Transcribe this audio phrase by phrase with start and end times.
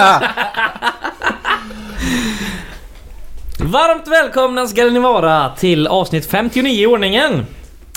[3.58, 7.46] Varmt välkomna ska ni vara till avsnitt 59 i ordningen.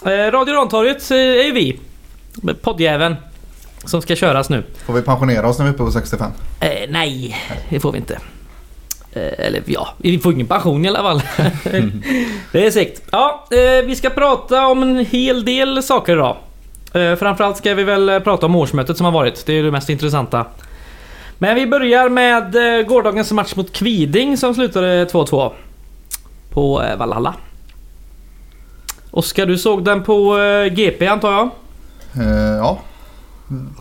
[0.06, 1.80] Eh, Radio Rantorget eh, är ju vi.
[2.62, 3.16] Poddjäveln.
[3.86, 4.64] Som ska köras nu.
[4.86, 6.32] Får vi pensionera oss när vi är uppe på 65?
[6.60, 7.38] Eh, nej,
[7.70, 8.14] det får vi inte.
[9.14, 11.22] Eh, eller ja, vi får ingen pension i alla fall.
[12.52, 13.02] det är säkert.
[13.12, 16.38] Ja, eh, vi ska prata om en hel del saker idag.
[16.94, 19.46] Eh, framförallt ska vi väl prata om årsmötet som har varit.
[19.46, 20.46] Det är det mest intressanta.
[21.38, 25.52] Men vi börjar med eh, gårdagens match mot Kviding som slutade 2-2.
[26.50, 27.34] På eh, Valhalla.
[29.12, 31.50] Oskar, du såg den på eh, GP antar jag?
[32.60, 32.80] Ja.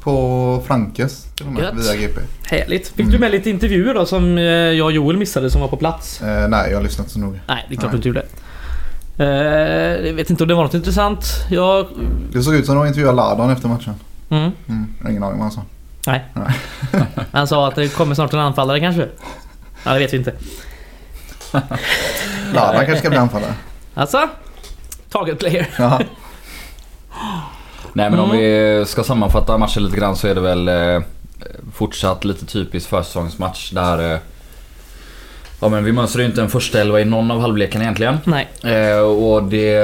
[0.02, 1.74] På Frankes till och med, Gött.
[1.74, 2.20] via GP.
[2.44, 2.88] Härligt.
[2.88, 6.22] Fick du med lite intervjuer då som jag och Joel missade som var på plats?
[6.22, 7.38] Eh, nej, jag har lyssnat så noga.
[7.48, 8.00] Nej, det är klart Nej.
[8.02, 8.26] du inte gjorde.
[9.18, 11.24] Eh, jag vet inte om det var något intressant.
[11.50, 11.86] Jag...
[12.32, 13.94] Det såg ut som de intervjuade Ladan efter matchen.
[14.30, 15.62] Mm, Mm, ingen aning vad han sa.
[16.06, 16.24] Nej.
[16.34, 16.54] Nej.
[17.32, 19.08] Han sa att det kommer snart en anfallare kanske?
[19.84, 20.32] Ja, det vet vi inte.
[22.54, 23.54] Ladan kanske ska bli anfallare.
[23.94, 24.28] Alltså?
[25.10, 25.68] Target player.
[25.78, 26.00] Ja.
[27.92, 28.40] Nej men om Mm.
[28.42, 31.00] vi ska sammanfatta matchen lite grann så är det väl eh,
[31.74, 34.12] fortsatt lite typisk försäsongsmatch där...
[34.14, 34.18] Eh,
[35.60, 38.18] ja men vi mönstrar ju inte en första elva i någon av halvlekarna egentligen.
[38.24, 38.48] Nej.
[38.64, 39.78] Eh, och det...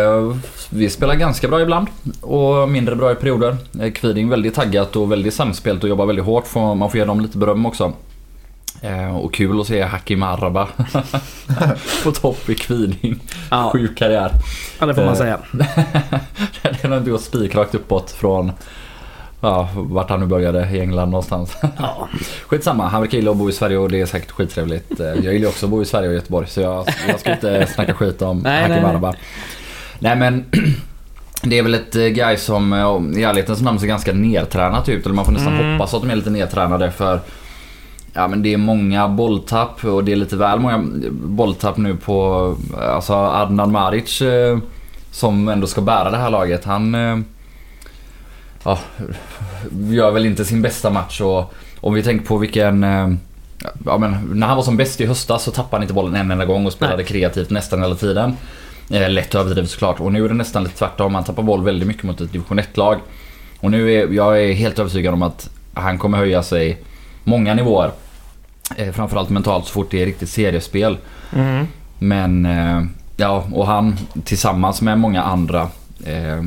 [0.70, 1.88] Vi spelar ganska bra ibland
[2.20, 3.56] och mindre bra i perioder.
[3.80, 6.46] Eh, Kviding väldigt taggat och väldigt samspelt och jobbar väldigt hårt.
[6.46, 7.92] Får, man får ge dem lite beröm också.
[8.82, 10.68] Eh, och kul att se Hakim Araba
[12.04, 13.20] på topp i Kviding.
[13.50, 14.30] Ja, Sjuk karriär.
[14.78, 15.38] ja det får man Eh, säga.
[16.82, 18.52] Den har inte gått spikrakt uppåt från
[19.40, 21.56] ja, vart han nu började i England någonstans.
[21.78, 22.08] Ja.
[22.46, 24.92] Skitsamma, han verkar gilla att bo i Sverige och det är säkert skittrevligt.
[24.98, 27.94] Jag gillar också att bo i Sverige och Göteborg så jag, jag ska inte snacka
[27.94, 29.12] skit om Hakim nej,
[29.98, 30.16] nej.
[30.16, 30.44] Men
[31.42, 35.04] det är väl ett eh, guy som eh, i ärlighetens namn ser ganska nedtränat ut.
[35.04, 35.72] Eller man får nästan Mm.
[35.72, 37.20] hoppas att de är lite nedtränade för
[38.12, 42.56] Ja men det är många bolltapp och det är lite väl många bolltapp nu på
[42.80, 44.58] alltså Adnan Maric eh,
[45.10, 46.64] som ändå ska bära det här laget.
[46.64, 47.18] Han eh,
[48.64, 48.78] ja,
[49.70, 53.08] gör väl inte sin bästa match och om vi tänker på vilken eh,
[53.86, 56.30] Ja, men när han var som bäst i höstas så tappade han inte bollen en
[56.30, 57.06] enda gång och spelade Nej.
[57.06, 58.36] kreativt nästan hela tiden.
[58.90, 60.00] Eh, lätt överdrivet såklart.
[60.00, 61.14] Och nu är det nästan lite tvärtom.
[61.14, 62.98] Han tappar boll väldigt mycket mot ett division 1-lag.
[63.60, 66.82] Och nu är jag är helt övertygad om att han kommer höja sig
[67.24, 67.90] många nivåer.
[68.76, 70.98] Eh, framförallt mentalt så fort det är riktigt seriespel.
[71.32, 71.66] Mm.
[71.98, 72.82] Men eh,
[73.16, 75.68] ja, och han tillsammans med många andra
[76.04, 76.42] eh,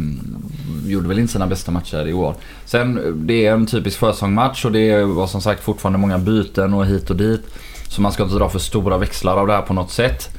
[0.86, 2.36] gjorde väl inte sina bästa matcher i år.
[2.66, 6.86] Sen det är en typisk försäsongsmatch och det var som sagt fortfarande många byten och
[6.86, 7.42] hit och dit.
[7.88, 10.38] Så man ska inte dra för stora växlar av det här på något sätt.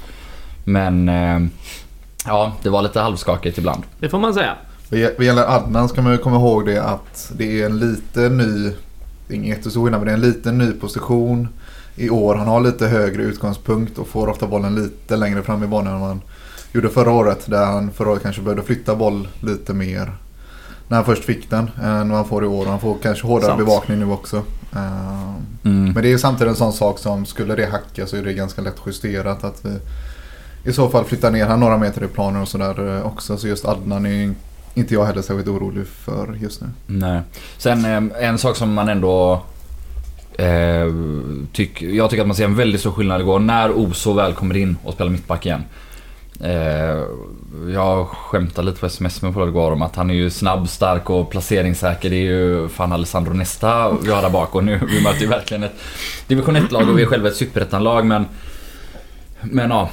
[0.65, 1.41] Men eh,
[2.27, 3.83] ja, det var lite halvskakigt ibland.
[3.99, 4.57] Det får man säga.
[4.91, 8.73] Vad gäller Adnan ska man ju komma ihåg det att det är en lite ny,
[9.31, 11.49] ingen jättestor skillnad, men det är en liten ny position
[11.97, 12.35] i år.
[12.35, 16.01] Han har lite högre utgångspunkt och får ofta bollen lite längre fram i banan än
[16.01, 16.21] vad han
[16.73, 17.47] gjorde förra året.
[17.47, 20.13] Där han förra året kanske behövde flytta boll lite mer
[20.89, 22.67] när han först fick den än vad han får i år.
[22.67, 23.59] Han får kanske hårdare Sant.
[23.59, 24.43] bevakning nu också.
[25.65, 25.85] Mm.
[25.85, 28.33] Men det är ju samtidigt en sån sak som skulle det hacka så är det
[28.33, 29.79] ganska lätt justerat att vi
[30.65, 33.37] i så fall flyttar ner han några meter i planen och sådär eh, också.
[33.37, 34.35] Så just Adnan är
[34.75, 36.69] inte jag heller särskilt orolig för just nu.
[36.87, 37.21] Nej.
[37.59, 39.43] Sen eh, en sak som man ändå
[40.39, 40.87] eh,
[41.53, 44.57] tyck, Jag tycker att man ser en väldigt stor skillnad igår när Oso väl kommer
[44.57, 45.65] in och spelar mittback igen.
[46.41, 47.03] Eh,
[47.75, 51.11] jag skämtade lite på sms med Paul igår om att han är ju snabb, stark
[51.11, 52.11] och placeringssäker.
[52.11, 55.27] Det är ju fan Alessandro Nesta vi har där bak och nu vi möter ju
[55.27, 55.75] verkligen ett
[56.27, 58.25] division 1-lag och vi är själva ett superettan-lag men
[59.41, 59.91] Men ja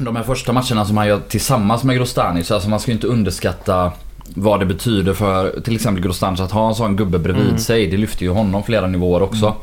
[0.00, 3.06] de här första matcherna som han gör tillsammans med Grostanic, alltså man ska ju inte
[3.06, 3.92] underskatta
[4.34, 7.58] vad det betyder för till exempel Grostanic att ha en sån gubbe bredvid Mm.
[7.58, 7.86] sig.
[7.90, 9.54] Det lyfter ju honom flera nivåer också.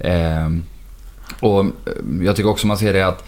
[0.00, 0.62] Ehm,
[1.40, 1.70] och eh,
[2.22, 3.24] jag tycker också man ser det att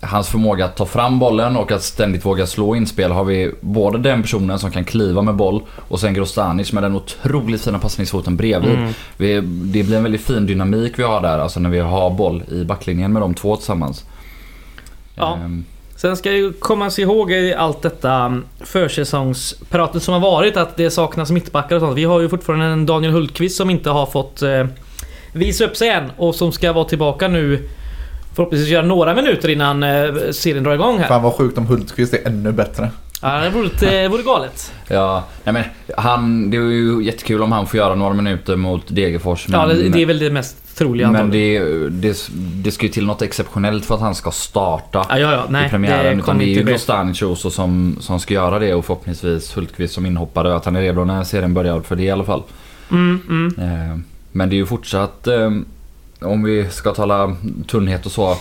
[0.00, 3.98] hans förmåga att ta fram bollen och att ständigt våga slå inspel har vi både
[3.98, 8.36] den personen som kan kliva med boll och sen Grostanic med den otroligt fina passningsfoten
[8.36, 8.74] bredvid.
[8.74, 8.92] Mm.
[9.16, 12.42] Vi, det blir en väldigt fin dynamik vi har där, alltså när vi har boll
[12.50, 14.04] i backlinjen med de två tillsammans.
[15.14, 15.34] Ja.
[15.36, 15.64] Ehm,
[16.02, 20.76] Sen ska ju komma sig ihåg i allt detta mm, försäsongspratet som har varit att
[20.76, 21.96] det saknas mittbackar och sånt.
[21.96, 24.66] Vi har ju fortfarande en Daniel Hultqvist som inte har fått eh,
[25.32, 27.68] visa upp sig än och som ska vara tillbaka nu
[28.34, 31.08] Förhoppningsvis göra några minuter innan eh, serien drar igång här.
[31.08, 32.90] Fan vad sjukt om Hultqvist är ännu bättre.
[33.22, 34.72] Ja, det vore, det vore galet.
[34.88, 35.64] Ja, nej men
[35.96, 39.48] han, det är ju jättekul om han får göra några minuter mot Degerfors.
[39.48, 41.58] Men, Ja, det, det är väl det mest troliga men det,
[41.88, 45.44] det, det ska ju till något exceptionellt för att han ska starta Ja, ja, ja.
[45.48, 46.16] Nej, i premiären.
[46.16, 46.62] det Utan det är ju.
[46.64, 50.56] Grostanic också som, som ska göra det och förhoppningsvis Hultqvist som inhoppare.
[50.56, 52.42] Att han är redo när serien börjar för det i alla fall.
[52.90, 53.54] Mm, mm.
[53.58, 53.98] Eh,
[54.32, 55.26] Men det är ju fortsatt...
[55.26, 55.50] eh,
[56.20, 57.36] om vi ska tala
[57.66, 58.36] tunnhet och så.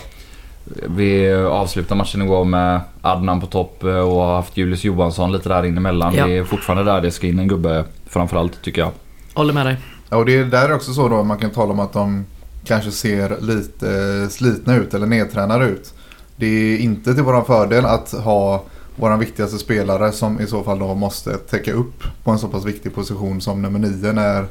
[0.87, 5.49] Vi avslutar matchen igår med Adnan på topp eh, och har haft Julius Johansson lite
[5.49, 6.15] där inemellan.
[6.15, 6.27] Ja.
[6.27, 8.91] Det är fortfarande där det ska in en gubbe framförallt tycker jag.
[9.33, 9.77] Håller med dig.
[10.11, 12.25] Ja, och det är där också så då man kan tala om att de
[12.63, 15.93] kanske ser lite slitna ut eller nedtränade ut.
[16.35, 18.63] Det är inte till våran fördel att ha
[18.95, 22.65] våran viktigaste spelare som i så fall då måste täcka upp på en så pass
[22.65, 24.45] viktig position som nummer nio när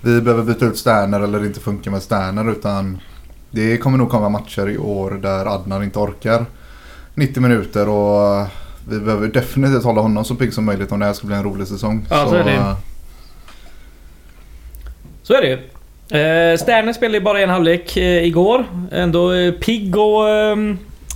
[0.00, 2.98] vi behöver byta ut Sterner eller det inte funkar med Sterner utan
[3.50, 6.46] det kommer nog komma matcher i år där Adnan inte orkar
[7.14, 8.46] 90 minuter och
[8.88, 11.44] vi behöver definitivt hålla honom så pigg som möjligt om det här ska bli en
[11.44, 12.06] rolig säsong.
[12.10, 12.76] Ja, så är det.
[15.26, 15.54] Så är det ju.
[16.20, 18.64] Eh, Sterner spelade ju bara en halvlek eh, igår.
[18.92, 20.56] Ändå eh, pigg och, eh,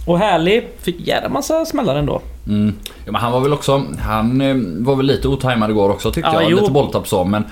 [0.06, 0.68] och härlig.
[0.82, 2.20] Fick jävla massa smällar ändå.
[2.48, 2.74] Mm.
[3.04, 6.30] Ja, men han var väl också, han eh, var väl lite otajmad igår också tyckte
[6.34, 6.50] Ja, jag.
[6.50, 6.56] jo.
[6.60, 7.44] Lite bolltapp så men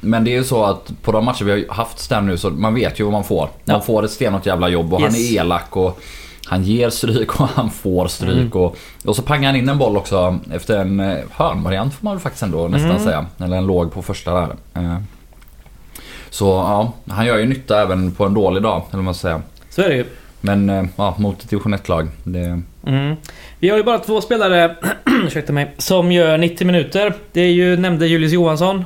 [0.00, 2.50] men det är ju så att på de matcher vi har haft Stam nu så
[2.50, 3.40] man vet ju vad man får.
[3.40, 3.80] Man Ja.
[3.80, 5.30] får ett stenhårt jävla jobb och han Yes.
[5.32, 6.00] är elak och
[6.46, 8.32] han ger stryk och han får stryk.
[8.36, 8.52] Mm.
[8.52, 12.14] Och, och så pangar han in en boll också efter en eh, hörnvariant får man
[12.14, 13.02] väl faktiskt ändå nästan Mm.
[13.04, 13.26] säga.
[13.44, 14.48] Eller en låg på första där.
[14.74, 14.96] Eh,
[16.32, 19.42] Så ja, han gör ju nytta även på en dålig dag, eller vad man säga.
[19.70, 20.04] Så är det ju.
[20.40, 22.08] Men eh, ja, mot ett division 1-lag.
[22.24, 22.62] Det...
[22.86, 23.16] Mm.
[23.58, 24.76] Vi har ju bara två spelare,
[25.26, 27.14] ursäkta mig, som gör 90 minuter.
[27.32, 28.84] Det är ju, nämnde Julius Johansson.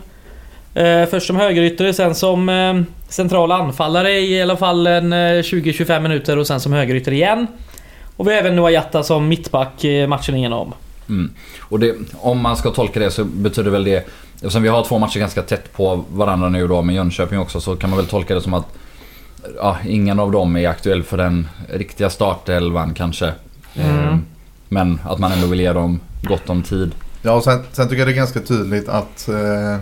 [0.75, 6.01] Eh, först som högerytter, sen som eh, central anfallare i alla fall en eh, 20-25
[6.01, 7.47] minuter och sen som högerytter igen.
[8.17, 10.75] Och vi har även Noah Jatta som mittback matchen igenom.
[11.09, 11.31] Mm.
[11.61, 14.09] Och det, om man ska tolka det så betyder väl det...
[14.37, 17.77] Eftersom vi har två matcher ganska tätt på varandra nu då med Jönköping också så
[17.77, 18.67] kan man väl tolka det som att
[19.57, 23.33] ja, ingen av dem är aktuell för den riktiga startelvan kanske.
[23.75, 24.09] Mm.
[24.09, 24.19] Eh,
[24.69, 26.95] Men att man ändå vill ge dem gott om tid.
[27.23, 29.77] Ja, och sen, sen tycker jag det är ganska tydligt att eh,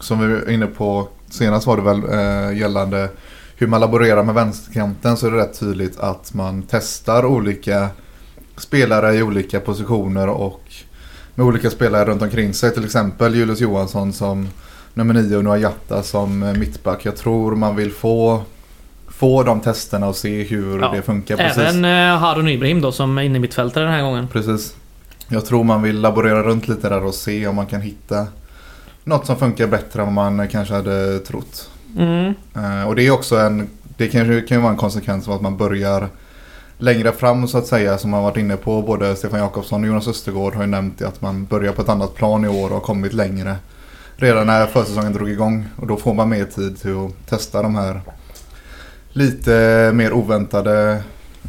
[0.00, 3.08] som vi var inne på senast var det väl eh, gällande
[3.56, 7.88] hur man laborerar med vänsterkanten så är det rätt tydligt att man testar olika
[8.56, 10.62] spelare i olika positioner och
[11.34, 12.74] med olika spelare runt omkring sig.
[12.74, 14.48] Till exempel Julius Johansson som
[14.94, 17.04] nummer nio och Noah Jatta som eh, mittback.
[17.04, 18.42] Jag tror man vill få,
[19.08, 21.36] få de testerna och se hur Ja, det funkar.
[21.36, 21.58] Precis.
[21.58, 24.28] Även eh, Harun Ibrahim då som är inne i mittfältare den här gången.
[24.28, 24.74] Precis.
[25.28, 28.26] Jag tror man vill laborera runt lite där och se om man kan hitta
[29.04, 31.70] något som funkar bättre än vad man kanske hade trott.
[31.98, 32.34] Mm.
[32.56, 35.40] Eh, och det är också en, det kanske kan ju vara en konsekvens av att
[35.40, 36.08] man börjar
[36.82, 38.82] längre fram så att säga som man varit inne på.
[38.82, 42.14] Både Stefan Jakobsson och Jonas Östergård har ju nämnt att man börjar på ett annat
[42.14, 43.56] plan i år och har kommit längre.
[44.16, 47.74] Redan när försäsongen drog igång och då får man mer tid till att testa de
[47.74, 48.00] här
[49.12, 51.02] lite mer oväntade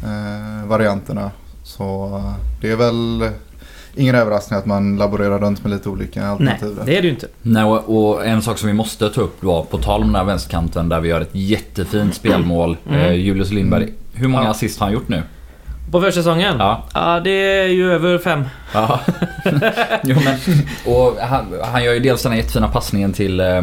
[0.04, 1.30] eh, varianterna.
[1.62, 3.30] Så eh, det är väl
[3.94, 6.76] ingen överraskning att man laborerar runt med lite olika Nej, alternativ.
[6.76, 6.84] där.
[6.86, 7.28] det är det ju inte.
[7.42, 10.16] Nej, och, och en sak som vi måste ta upp då, på tal om den
[10.16, 12.76] här vänsterkanten där vi gör ett jättefint spelmål.
[12.88, 13.00] Mm.
[13.00, 13.92] Eh, Julius Lindberg.
[14.14, 14.50] Hur många Ja.
[14.50, 15.22] assist har han gjort nu?
[15.90, 16.56] På försäsongen?
[16.58, 16.84] Ja.
[16.94, 18.44] Ja, det är ju över fem.
[18.74, 19.00] Ja.
[20.04, 20.38] jo, men,
[20.94, 23.62] och han, han gör ju dels den här jättefina passningen till, eh,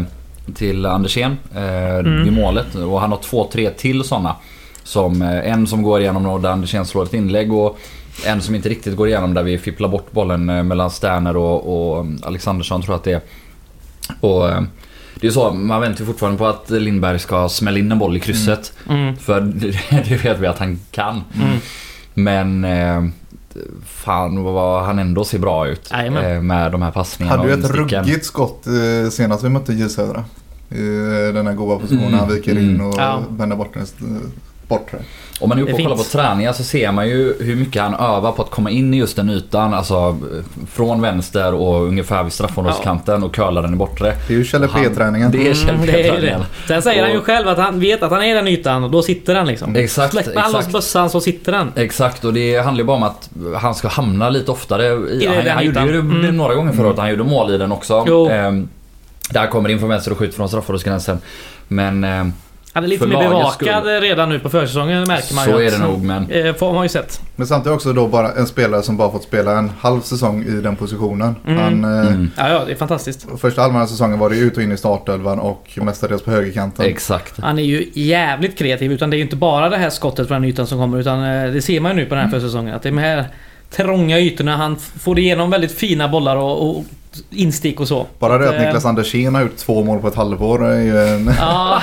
[0.55, 2.24] till Andersén eh, Mm.
[2.24, 2.75] vid målet.
[2.75, 4.36] Och han har två, tre till sådana.
[4.84, 7.79] Som, eh, en som går igenom och där Andersén slår ett inlägg och
[8.25, 11.98] en som inte riktigt går igenom där vi fipplar bort bollen eh, mellan Sterner och,
[11.98, 13.22] och Alexandersson tror jag att det är.
[14.20, 14.50] Och,
[15.22, 18.18] det är så, man väntar ju fortfarande på att Lindberg ska smälla in en boll
[18.18, 18.74] i krysset.
[18.90, 19.16] Mm.
[19.18, 19.42] För
[20.10, 21.22] det, vet vi att han kan.
[21.36, 21.58] Mm.
[22.13, 23.12] Men eh,
[23.86, 25.92] fan vad han ändå ser bra ut.
[25.94, 28.04] Eh, med de här passningarna Hade ju ett insticken.
[28.04, 30.24] ruggigt skott eh, senast vi mötte J Södra.
[30.70, 32.08] I den här goda positionen.
[32.08, 32.88] Mm, Han viker in mm.
[32.88, 33.24] och Ja.
[33.30, 34.32] vänder bort den
[34.68, 35.00] bortre.
[35.41, 37.93] Om man är uppe och kollar på träningar så ser man ju hur mycket han
[37.93, 39.74] övar på att komma in i just den ytan.
[39.74, 44.13] Alltså eh, från vänster och ungefär vid straffområdeskanten och curla den i bortre.
[44.27, 45.31] Det är ju Kjelle Han- P-träningen.
[45.31, 46.39] Det är Kjell Mm, det är ju P-träningen.
[46.39, 46.67] det.
[46.67, 48.83] Sen säger han ju Och- själv att han vet att han är i den ytan
[48.83, 49.75] och då sitter han liksom.
[49.75, 51.71] Exakt, Släpper han loss bössan så sitter den.
[51.75, 53.29] Exakt och det handlar ju bara om att
[53.62, 55.98] han ska hamna lite oftare i, I han, han gjorde ju det.
[56.00, 56.38] Mm.
[56.38, 57.00] några gånger förra året.
[57.00, 58.05] Han gjorde mål i den också.
[58.07, 58.29] Jo.
[58.29, 58.69] Ehm,
[59.29, 61.17] där han kommer in från vänster och skjuter från straffområdesgränsen.
[61.67, 62.33] Men ehm,
[62.74, 64.01] Han är lite mer bevakad skull.
[64.01, 65.63] redan nu på försäsongen märker man så ju.
[65.63, 66.32] är att- det nog men...
[66.32, 67.22] Eh, Får man ju sett.
[67.36, 70.51] Men samtidigt också då bara en spelare som bara fått spela en halv säsong i
[70.51, 71.36] den positionen.
[71.48, 71.60] Mm.
[71.60, 73.28] Han, eh, Mm, Ja, ja, det är fantastiskt.
[73.42, 76.86] Första halvan av säsongen var det ut och in i startelvan och mestadels på högerkanten.
[76.86, 77.40] exakt.
[77.42, 78.92] Han är ju jävligt kreativ.
[78.92, 81.00] Utan det är ju inte bara det här skottet från den ytan som kommer.
[81.00, 82.75] Utan eh, det ser man ju nu på den här försäsongen.
[82.75, 83.25] Att det är de här
[83.72, 84.58] trånga ytorna.
[84.58, 86.84] Han får igenom väldigt fina bollar och, och
[87.30, 88.08] instick och så.
[88.20, 90.98] Bara det att eh, Niklas Andersén har gjort två mål på ett halvår är ju
[91.08, 91.32] en...
[91.40, 91.82] Ja.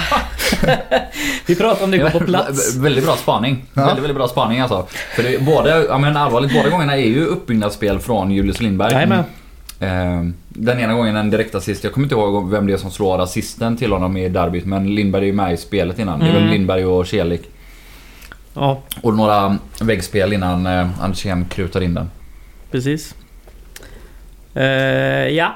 [1.46, 2.76] Vi pratar om det går på plats.
[2.76, 3.64] Vä- väldigt bra spaning.
[3.74, 3.84] Ja.
[3.86, 4.86] Väldigt, väldigt bra spaning alltså.
[5.16, 8.92] För det, är både, ja men allvarligt, båda gångerna är ju uppbyggnadsspel från Julius Lindberg.
[8.92, 9.24] Jajamän.
[9.80, 13.18] Eh, den ena gången en direktassist, jag kommer inte ihåg vem det är som slår
[13.22, 16.18] assisten till honom i derbyt men Lindberg är ju med i spelet innan.
[16.20, 16.52] Det är väl Mm.
[16.52, 17.42] Lindberg och Celik.
[18.54, 22.10] Ja, Och några väggspel innan eh, Andersén krutar in den.
[22.70, 23.14] precis.
[24.54, 24.64] Eh,
[25.28, 25.54] ja.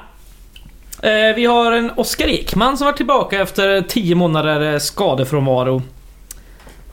[1.03, 5.81] Eh, vi har en Oskar Ekman som var tillbaka efter 10 månader eh, skadefrånvaro.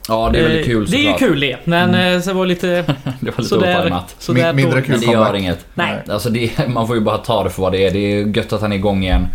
[0.07, 1.19] Ja det är väldigt kul Eh, Det är ju såklart.
[1.29, 2.85] kul det, men eh, så var lite Det
[3.19, 3.79] var lite sådär...
[3.79, 4.15] otajmat.
[4.19, 4.91] sådär Min- mindre kul.
[4.91, 5.65] Men det gör inget.
[5.73, 5.97] Nej.
[6.09, 7.91] Alltså det, man får ju bara ta det för vad det är.
[7.91, 9.27] Det är gött att han är igång igen.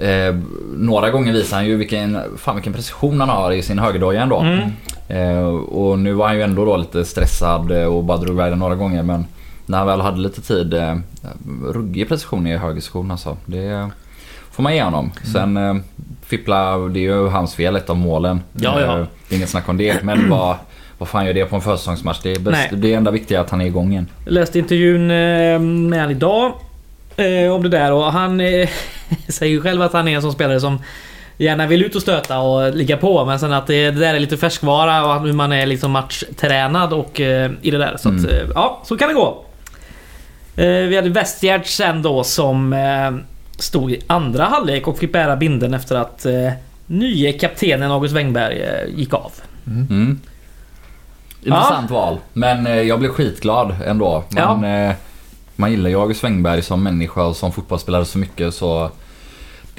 [0.00, 0.34] Eh,
[0.76, 4.38] några gånger visar han ju vilken, fan vilken precision han har i sin högerdoja ändå.
[4.40, 4.70] Mm.
[5.10, 8.52] Eh, och nu var han ju ändå då lite stressad eh, och bara drog iväg
[8.52, 9.26] den några gånger men
[9.66, 10.96] när han väl hade lite tid, eh,
[11.64, 13.36] ruggig precision i högersektion alltså.
[13.46, 13.90] Det
[14.50, 15.12] får man ge honom.
[15.32, 15.74] Sen eh,
[16.22, 18.40] Fippla, det är ju hans fel, ett av målen.
[18.52, 18.96] Ja, ja.
[19.28, 20.02] Det är inget snack om det.
[20.02, 20.56] Men vad,
[20.98, 22.20] vad fan gör det på en försäsongsmatch?
[22.22, 22.80] Det är bäst, Nej.
[22.80, 24.06] det enda viktiga är att han är igång igen.
[24.24, 25.06] Jag läste intervjun
[25.88, 26.52] med han idag.
[27.54, 28.38] Om det där och han
[29.28, 30.78] säger ju själv att han är en sån spelare som
[31.44, 33.24] gärna vill ut och stöta och ligga på.
[33.24, 36.92] Men sen att det, det där är lite färskvara och hur man är liksom matchtränad
[36.92, 37.96] och eh, i det där.
[37.98, 38.30] Så att, Mm.
[38.30, 39.44] eh, ja, så kan det gå.
[40.56, 43.10] Eh, vi hade Westgård sen då som eh,
[43.58, 46.50] stod i andra halvlek och fick bära binden efter att eh,
[46.86, 49.32] nye kaptenen August Wengberg eh, gick av.
[49.66, 50.20] Mm.
[51.42, 52.16] Intressant val.
[52.32, 54.24] Men eh, jag blev skitglad ändå.
[54.28, 54.92] Man, eh,
[55.56, 58.90] man gillar ju August Wengberg som människa och som fotbollsspelare så mycket så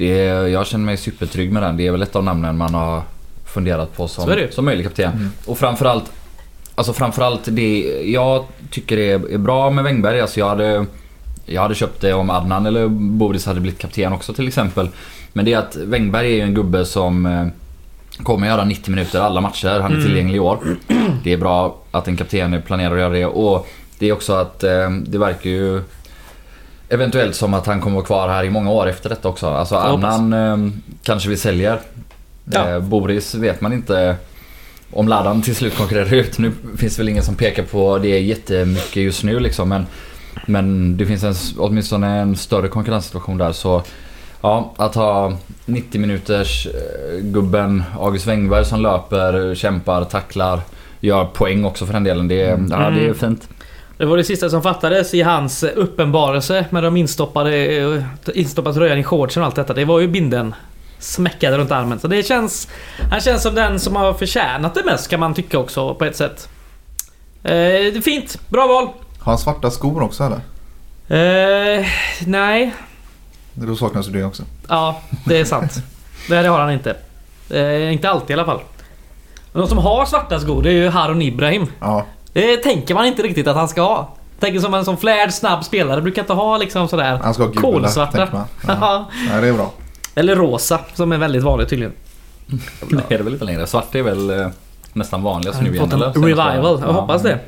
[0.08, 1.76] det, jag känner mig supertrygg med den.
[1.76, 3.02] Det är väl ett av namnen man har
[3.44, 5.12] funderat på som, är det som möjlig kapten.
[5.12, 5.30] Mm.
[5.46, 6.12] Och framförallt
[6.74, 10.20] Alltså framförallt det jag tycker är, är bra med Wengberg.
[10.20, 10.86] Alltså jag hade,
[11.46, 14.88] jag hade köpt det om Adnan eller Boris hade blivit kapten också till exempel.
[15.32, 17.46] Men det är att Wengberg är ju en gubbe som eh,
[18.22, 19.68] kommer göra 90 minuter alla matcher.
[19.80, 20.02] Han är Mm.
[20.06, 20.58] tillgänglig i år.
[21.24, 23.26] Det är bra att en kapten planerar att göra det.
[23.26, 23.68] Och
[23.98, 25.82] det är också att eh, det verkar ju
[26.92, 29.46] eventuellt som att han kommer vara kvar här i många år efter detta också.
[29.46, 29.76] Alltså.
[29.76, 30.56] Adnan eh,
[31.02, 31.80] kanske vi säljer.
[32.44, 32.68] Ja.
[32.70, 34.16] Eh, Boris vet man inte
[34.92, 36.38] om Ladan till slut konkurrerar ut.
[36.38, 39.68] Nu finns väl ingen som pekar på det jättemycket just nu liksom.
[39.68, 39.86] Men,
[40.46, 43.52] men det finns en, åtminstone en större konkurrenssituation där.
[43.52, 43.82] Så
[44.40, 45.32] ja, att ha
[45.66, 50.60] 90 minuters eh, gubben August Wengberg som löper, kämpar, tacklar.
[51.00, 52.28] Gör poäng också för den delen.
[52.28, 53.14] Det, är- ja, det är Mm.
[53.14, 53.48] fint.
[53.96, 58.02] Det var det sista som fattades i hans uppenbarelse med de instoppade, eh,
[58.34, 59.74] instoppade tröjan i shortsen och allt detta.
[59.74, 60.54] Det var ju binden
[60.98, 62.00] smäckade runt armen.
[62.00, 62.68] Så det känns...
[63.10, 66.16] Han känns som den som har förtjänat det mest kan man tycka också på ett
[66.16, 66.48] sätt.
[67.42, 68.38] Eh, fint.
[68.48, 68.88] Bra val.
[69.18, 70.40] Har han svarta skor också eller?
[71.78, 71.86] Eh,
[72.26, 72.74] nej.
[73.54, 74.42] Då saknas det också.
[74.68, 75.72] Ja, det är sant.
[76.28, 76.96] det, det har han inte.
[77.50, 78.60] Eh, inte alltid i alla fall.
[79.52, 81.66] Men de som har svarta skor det är ju Harun Ibrahim.
[81.80, 84.08] Ja, Det tänker man inte riktigt att han ska ha.
[84.40, 87.50] Tänker som en sån flärd, snabb spelare brukar inte ha liksom sådär han ska ha
[87.50, 88.12] gula kolsvarta.
[88.12, 88.46] tänker man.
[88.66, 88.76] Ja.
[88.80, 89.06] Ja.
[89.30, 89.70] Nej, det är bra.
[90.14, 91.92] Eller rosa som är väldigt vanligt tydligen.
[92.88, 93.66] Det är det väl lite längre.
[93.66, 94.46] Svart är väl eh,
[94.92, 96.12] nästan vanligast nu igen eller?
[96.12, 96.80] Revival.
[96.86, 97.38] Jag hoppas det.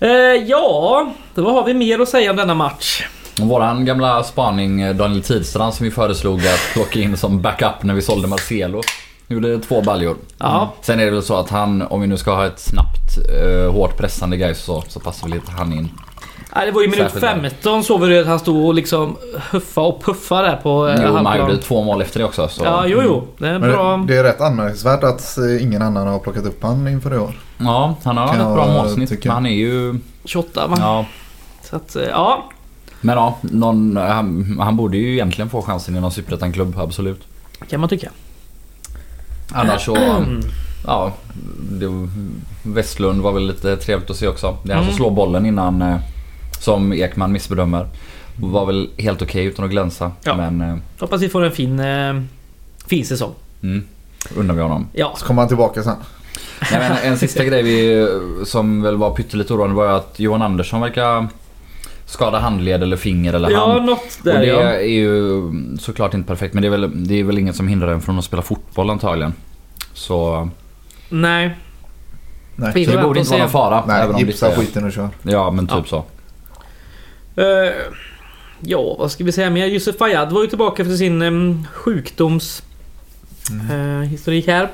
[0.00, 0.08] Eh,
[0.48, 3.02] ja, då har vi mer att säga om denna match.
[3.40, 7.94] Våran gamla spaning eh, Daniel Tidstrand som vi föreslog att plocka in som backup när
[7.94, 8.82] vi sålde Marcelo.
[9.28, 10.16] Gjorde två baljor.
[10.38, 13.18] Ja, Sen är det väl så att han, om vi nu ska ha ett snabbt,
[13.30, 15.88] eh, hårt pressande guys så, så passar väl lite han in.
[16.56, 17.50] Nej, det var ju minut Särskilt där.
[17.50, 19.16] 15 såg vi det att han stod och liksom
[19.50, 21.38] huffa och puffa där på eh, Jo, man halvplan.
[21.50, 22.48] gjorde två mål efter det också.
[22.48, 22.64] Så.
[22.64, 23.26] Ja, jo, jo.
[23.38, 23.96] Det är Men bra.
[23.96, 27.18] det, det är rätt anmärkningsvärt att eh, ingen annan har plockat upp han inför i
[27.18, 27.38] år.
[27.58, 29.08] Ja, han har Kan ett bra jag målsnitt.
[29.08, 29.28] tycka.
[29.28, 29.98] Men han är ju...
[30.24, 30.76] 28 va?
[30.80, 31.06] Ja.
[31.62, 32.44] Så att, eh, ja.
[33.00, 37.22] Men ja, någon, han, han borde ju egentligen få chansen i någon superettan-klubb, absolut.
[37.70, 38.10] Kan man tycka.
[39.52, 39.96] Annars så...
[39.96, 40.40] Mm.
[40.86, 41.12] Ja,
[41.70, 42.08] det,
[42.62, 44.56] Westlund var väl lite trevligt att se också.
[44.62, 44.96] Det är han som Mm.
[44.96, 45.96] slår bollen innan eh,
[46.60, 47.86] som Ekman missbedömer.
[48.40, 50.12] Var väl helt okej utan att glänsa.
[50.24, 50.36] Ja.
[50.36, 52.14] Men eh, Hoppas vi får en fin, eh,
[52.86, 53.32] fin säsong.
[53.62, 53.84] mm,
[54.36, 54.86] undrar vi honom.
[54.92, 55.14] Ja.
[55.16, 55.96] Så kommer han tillbaka sen.
[56.72, 58.08] Nej, men en sista grej vi,
[58.46, 61.28] som väl var pyttelite oroande var att Johan Andersson verkar
[62.06, 63.84] skada handled eller finger eller Ja, hand.
[63.86, 64.60] något Och där det ja.
[64.60, 65.42] är ju
[65.80, 68.18] såklart inte perfekt men det är, väl, det är väl inget som hindrar en från
[68.18, 69.34] att spela fotboll antagligen.
[69.92, 70.48] Så
[71.08, 71.56] Nej.
[72.56, 72.72] Nej.
[72.74, 73.84] Vi så det borde och inte vara någon fara.
[73.86, 75.08] Nej, även om det gipsa inte är- skiten och kör.
[75.22, 75.84] Ja men typ Ja.
[75.86, 76.04] så.
[77.42, 77.72] Eh,
[78.60, 79.66] ja, vad ska vi säga mer?
[79.66, 82.62] Yusuf Fayad var ju tillbaka efter sin um, sjukdoms
[83.50, 83.70] Mm.
[84.02, 84.68] eh, historik här.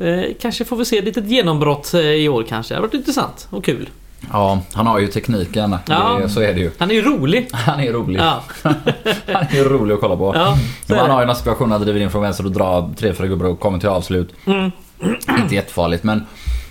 [0.00, 2.74] Eh, kanske får vi se ett litet genombrott i år kanske.
[2.74, 3.88] Det har varit intressant och kul.
[4.32, 5.76] Ja, han har ju tekniken.
[5.88, 6.18] Ja.
[6.22, 6.70] Det, så är det ju.
[6.78, 7.48] Han är ju rolig.
[7.52, 8.20] Han är rolig.
[8.20, 10.32] Ja, Han är rolig att kolla på.
[10.34, 10.56] ja.
[10.88, 13.46] han har ju några situationer att driva in från vänster och dra tre, fyra gubbar
[13.46, 14.34] och kommer till avslut.
[14.46, 14.70] Mm.
[15.42, 16.26] Inte jättefarligt men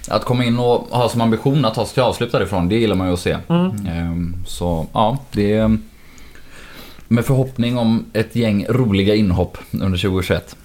[0.10, 2.96] att komma in och ha som ambition att ta sig till avslut därifrån, det gillar
[2.96, 3.38] man ju att se.
[3.50, 3.86] Mm.
[3.88, 5.77] Ehm, Så ja, det är
[7.08, 10.56] med förhoppning om ett gäng roliga inhopp under 2021.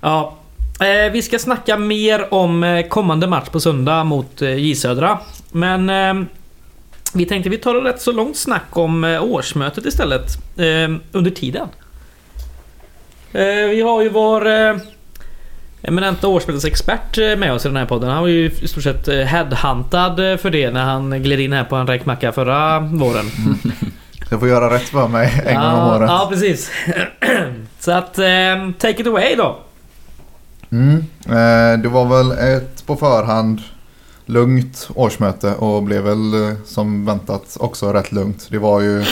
[0.00, 0.34] Ja.
[0.80, 5.18] Eh, vi ska snacka mer om eh, kommande match på söndag mot eh, J Södra.
[5.52, 6.26] Men eh,
[7.14, 10.26] vi tänkte vi tar rätt så långt snack om eh, årsmötet istället.
[10.56, 11.68] Eh, under tiden.
[13.32, 14.76] Eh, vi har ju vår eh,
[15.82, 18.10] eminenta årsmötesexpert eh, med oss i den här podden.
[18.10, 21.64] Han var ju i stort sett eh, headhuntad för det när han gled in här
[21.64, 23.26] på en räkmacka förra våren.
[24.30, 26.10] Jag får göra rätt för mig en gång om året.
[26.10, 26.70] Ja, precis.
[27.78, 29.58] Så att, eh, take it away då.
[30.70, 31.04] Mm.
[31.82, 33.60] Det var väl ett på förhand
[34.26, 38.46] lugnt årsmöte och blev väl eh, som väntat också rätt lugnt.
[38.50, 39.04] Det var ju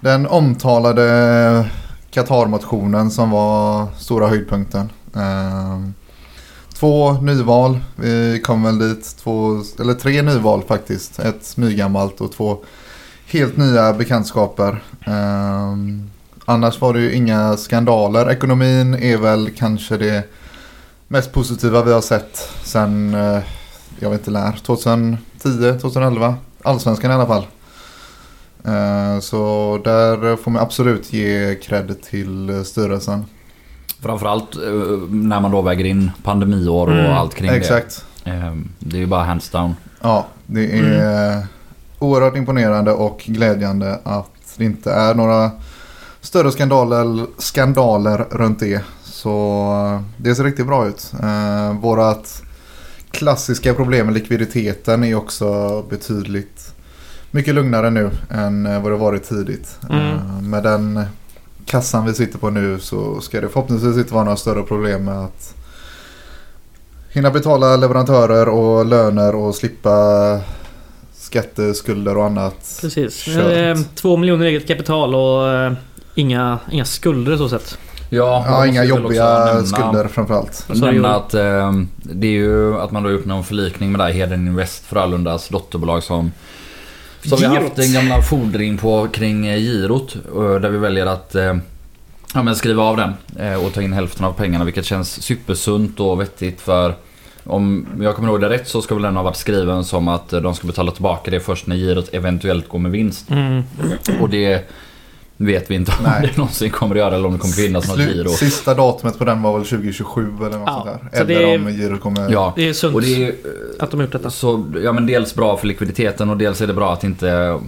[0.00, 1.70] den omtalade
[2.10, 4.90] Qatar-motionen som var stora höjdpunkten.
[5.14, 5.94] Ehm,
[6.74, 11.18] två nyval, vi kom väl dit, två, eller tre nyval faktiskt.
[11.18, 12.58] Ett nygammalt och två
[13.26, 14.82] helt nya bekantskaper.
[15.06, 16.10] Ehm,
[16.44, 18.30] annars var det ju inga skandaler.
[18.30, 20.24] Ekonomin är väl kanske det
[21.08, 23.40] mest positiva vi har sett sen, eh,
[24.00, 26.34] jag vet inte när, 2010, 2011.
[26.62, 27.46] Allsvenskan i alla fall.
[28.64, 33.24] Eh, Så där får man absolut ge cred till styrelsen.
[34.02, 34.60] Framförallt eh,
[35.10, 38.04] när man då väger in pandemiår och Mm, allt kring Exakt.
[38.24, 38.30] det.
[38.30, 39.74] Eh, Det är ju bara hands down.
[40.00, 41.46] Ja, det är
[41.98, 45.50] oerhört imponerande och glädjande att det inte är några
[46.20, 48.80] större skandaler, skandaler runt det.
[49.04, 51.12] Så det ser riktigt bra ut.
[51.80, 52.42] Vårat
[53.10, 56.74] klassiska problem med likviditeten är också betydligt
[57.30, 59.78] mycket lugnare nu än eh, vad det varit tidigt.
[59.90, 60.06] Mm.
[60.06, 61.04] Eh, med den
[61.66, 65.18] kassan vi sitter på nu så ska det förhoppningsvis inte vara några större problem med
[65.18, 65.54] att
[67.12, 70.40] hinna betala leverantörer och löner och slippa
[71.14, 72.78] skatteskulder och annat.
[72.80, 73.24] Precis.
[73.24, 73.78] Kört.
[73.94, 75.72] Två miljoner eget kapital och eh,
[76.14, 77.78] inga, inga skulder så sett.
[78.10, 80.66] Ja, Ja, inga jobbiga nämna- skulder framförallt.
[80.74, 84.04] Nämna att eh, det är ju att man då har gjort någon förlikning med det
[84.04, 86.32] här Heden Invest Frölundas dotterbolag som
[87.22, 87.78] som vi har haft Girot.
[87.78, 90.16] en gammal fordring på kring eh, girot.
[90.36, 91.56] eh, Där vi väljer att eh,
[92.34, 96.00] ja, men skriva av den eh, och ta in hälften av pengarna vilket känns supersunt
[96.00, 96.94] och vettigt för
[97.44, 100.32] om jag kommer ihåg det rätt så ska väl den ha varit skriven som att
[100.32, 103.30] eh, de ska betala tillbaka det först när girot eventuellt går med vinst.
[103.30, 103.62] Mm.
[104.20, 104.68] Och det
[105.40, 106.22] vet vi inte om Nej.
[106.32, 108.28] det någonsin kommer att göra eller om det kommer finnas något giro.
[108.28, 111.18] sista datumet på den var väl 2027 eller något Ja, sånt där.
[111.18, 112.30] så Eller det- om girot kommer...
[112.32, 113.34] Ja, Det är sunt och det är
[113.78, 114.30] att de har gjort detta.
[114.30, 117.58] Så, ja men dels bra för likviditeten och dels är det bra att inte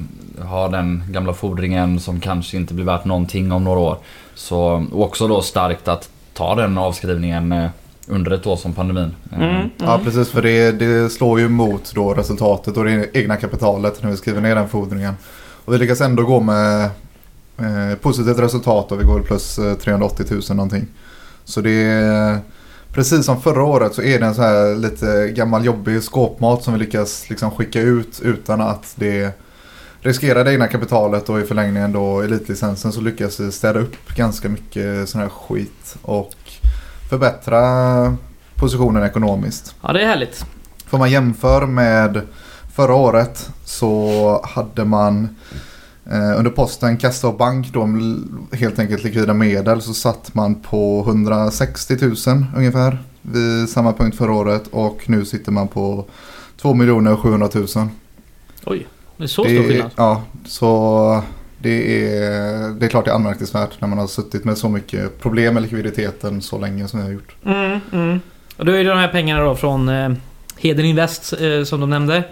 [0.42, 3.96] ha den gamla fordringen som kanske inte blir värt någonting om några år.
[4.34, 7.68] Så, och också då starkt att ta den avskrivningen eh,
[8.08, 9.14] under ett år som pandemin.
[9.32, 9.70] Eh, Mm.
[9.76, 14.10] Ja precis för det, det slår ju mot då resultatet och det egna kapitalet när
[14.10, 15.14] vi skriver ner den fordringen.
[15.64, 16.90] Och vi lyckas ändå gå med
[17.60, 20.86] eh, positivt resultat och vi går plus eh, 380 000 någonting.
[21.44, 22.38] Så det är
[22.92, 26.74] precis som förra året så är det en så här lite gammal jobbig skåpmat som
[26.74, 29.38] vi lyckas liksom skicka ut utan att det
[30.00, 34.48] riskerar det egna kapitalet och i förlängningen då elitlicensen så lyckas vi städa upp ganska
[34.48, 36.34] mycket sån här skit och
[37.10, 38.16] förbättra
[38.54, 39.74] positionen ekonomiskt.
[39.82, 40.44] Ja, det är härligt.
[40.86, 42.20] Får man jämför med
[42.74, 45.58] förra året så hade man eh,
[46.10, 47.88] under posten kassa och bank då
[48.56, 54.32] helt enkelt likvida medel så satt man på 160 000 ungefär vid samma punkt förra
[54.32, 56.04] året och nu sitter man på
[56.60, 56.74] 2
[57.16, 57.66] 700 000.
[58.66, 59.90] Oj, det är så Det stor är- skillnad.
[59.96, 61.22] Ja, så
[61.58, 65.20] det är, det är klart det är anmärkningsvärt när man har suttit med så mycket
[65.20, 67.34] problem med likviditeten så länge som vi har gjort.
[67.44, 68.20] Mm, mm.
[68.56, 70.10] Och då är det de här pengarna då från eh,
[70.58, 72.24] Heden Invest eh, som de nämnde.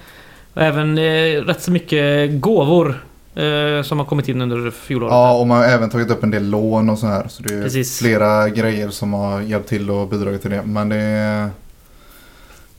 [0.54, 3.04] Och även eh, rätt så mycket gåvor
[3.38, 5.12] eh, som har kommit in under fjolåret.
[5.12, 7.29] Ja, och man har även tagit upp en del lån och så här.
[7.29, 7.98] Så det är Precis.
[7.98, 10.62] flera grejer som har hjälpt till och bidragit till det.
[10.62, 11.51] Men det,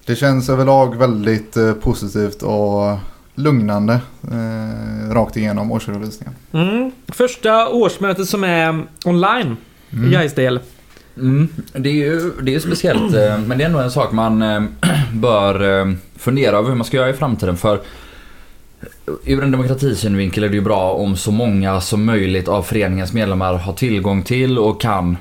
[0.06, 2.98] det känns överlag väldigt eh, positivt och
[3.36, 4.00] lugnande
[4.32, 6.36] eh, rakt igenom årsredovisningen.
[6.52, 6.92] Mm.
[7.08, 9.58] Första årsmötet som är online
[9.90, 10.12] i Mm.
[10.12, 10.60] Gais del.
[11.18, 14.42] Mm, det är ju det är speciellt eh, men det är ändå en sak man
[14.42, 14.62] eh,
[15.14, 17.80] bör eh, fundera över hur man ska göra i framtiden för
[19.26, 23.54] Ur en demokratisynvinkel är det ju bra om så många som möjligt av föreningens medlemmar
[23.54, 25.18] har tillgång till och kan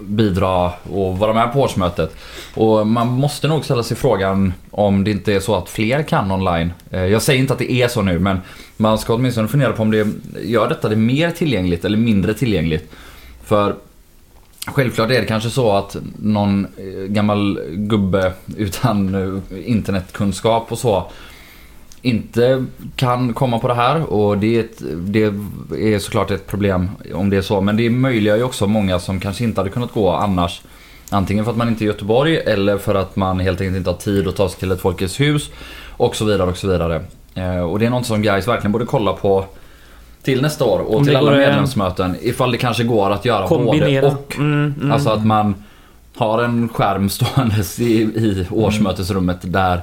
[0.00, 2.16] bidra och vara med på årsmötet.
[2.54, 6.30] Och man måste nog ställa sig frågan om det inte är så att fler kan
[6.30, 6.72] online.
[6.90, 8.38] Eh, jag säger inte att det är så nu men
[8.76, 10.06] man ska åtminstone fundera på om det
[10.42, 12.92] gör detta det mer tillgängligt eller mindre tillgängligt.
[13.44, 13.74] För
[14.68, 21.10] Självklart är det kanske så att någon eh, gammal gubbe utan eh, internetkunskap och så
[22.06, 22.64] inte
[22.96, 25.22] kan komma på det här och det är, ett, det
[25.94, 27.60] är såklart ett problem om det är så.
[27.60, 30.62] Men det möjliggör ju också många som kanske inte hade kunnat gå annars.
[31.10, 33.90] Antingen för att man inte är i Göteborg eller för att man helt enkelt inte
[33.90, 35.50] har tid att ta sig till ett Folkets hus.
[35.90, 37.04] Och så vidare och så vidare.
[37.34, 39.44] Eh, och det är något som guys verkligen borde kolla på
[40.22, 42.16] till nästa år och till alla medlemsmöten.
[42.20, 44.02] Ifall det kanske går att göra Kombinera.
[44.02, 44.36] både och.
[44.36, 44.92] Mm, mm.
[44.92, 45.54] Alltså att man
[46.16, 49.80] har en skärm ståendes i, i årsmötesrummet där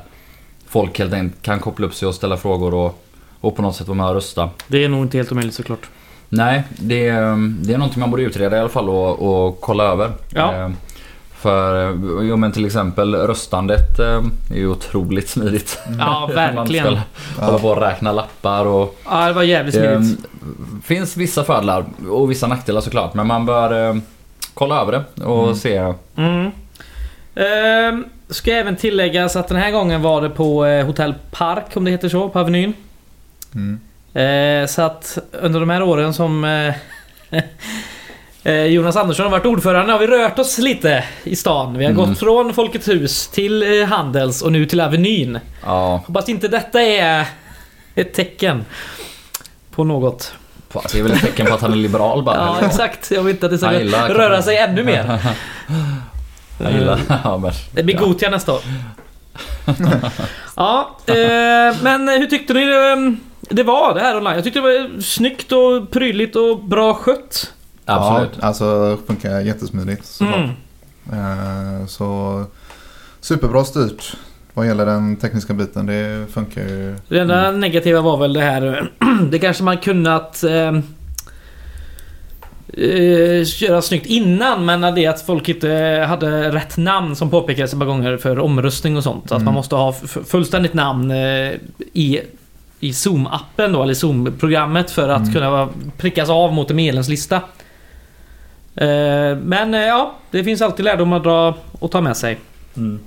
[0.74, 3.04] folk helt enkelt kan koppla upp sig och ställa frågor och,
[3.42, 4.50] och på något sätt vara med och rösta.
[4.68, 5.90] Det är nog inte helt omöjligt såklart.
[6.30, 9.84] Nej, det, är- det är någonting man borde utreda i alla fall och, och kolla
[9.84, 10.12] över.
[10.30, 10.54] Ja.
[10.56, 10.70] Eh,
[11.36, 15.80] För, eh, jo men till exempel röstandet eh, är ju otroligt smidigt.
[16.00, 16.98] Ja, Man verkligen.
[17.36, 19.00] ska hålla på och räkna lappar och...
[19.10, 20.26] Ja, det var jävligt Det smidigt.
[20.84, 23.14] finns vissa fördelar och vissa nackdelar såklart.
[23.14, 24.02] Men man bör
[24.54, 25.56] kolla över det och Mm.
[25.56, 25.94] se.
[26.16, 26.52] Mm.
[27.36, 31.86] Ehm, ska även tilläggas att den här gången var det på eh, Hotell Park, om
[31.86, 32.74] det heter så, på Avenyn.
[33.56, 33.80] Mm.
[34.14, 36.74] Eh, så att under de här åren som eh,
[38.44, 41.78] eh, Jonas Andersson har varit ordförande har vi rört oss lite i stan.
[41.78, 42.06] Vi har Mm.
[42.06, 45.40] gått från Folkets hus till eh, Handels och nu till Avenyn.
[45.66, 47.26] Ja, Hoppas inte detta är
[47.96, 48.66] ett tecken
[49.72, 50.34] på något.
[50.92, 52.36] det är väl ett tecken på att han är liberal bara.
[52.36, 53.12] Ja, exakt.
[53.12, 53.72] Jag vill inte att det ska
[54.10, 55.20] röra sig ännu mer.
[56.58, 58.60] Jag gillar ja, men, Det blir Gothia nästa år.
[60.56, 63.16] ja, eh, men hur tyckte ni det,
[63.56, 64.36] det var det här online?
[64.36, 67.54] Jag tyckte det var snyggt och prydligt och bra skött.
[67.86, 68.30] Absolut.
[68.42, 70.50] Ja, alltså funkar jättesmidigt såklart.
[71.12, 71.80] Mm.
[71.82, 72.44] Eh, Så
[73.22, 74.16] superbra styrt
[74.54, 75.86] vad gäller den tekniska biten.
[75.86, 76.96] Det funkar ju.
[77.08, 77.60] Det enda Mm.
[77.62, 78.92] negativa var väl det här...
[79.32, 80.44] det kanske man kunnat...
[80.44, 80.80] Eh,
[82.78, 85.70] eh, göra snyggt innan men det att folk inte
[86.08, 89.26] hade rätt namn som påpekades ett par gånger för omröstning och sånt.
[89.26, 89.46] Att Mm.
[89.46, 89.94] man måste ha
[90.26, 91.52] fullständigt namn eh,
[91.94, 92.20] i,
[92.80, 95.34] i Zoom-appen då, eller Zoom-programmet för att Mm.
[95.34, 97.36] kunna prickas av mot en medlemslista.
[98.76, 102.38] Eh, men eh, ja, det finns alltid lärdom att dra och ta med sig.
[102.78, 103.00] Mm.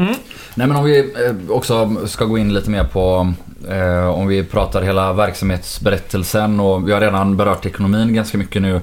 [0.00, 0.14] Mm.
[0.54, 3.32] Nej men om vi eh, också ska gå in lite mer på
[3.68, 8.80] eh, om vi pratar hela verksamhetsberättelsen och vi har redan berört ekonomin ganska mycket nu.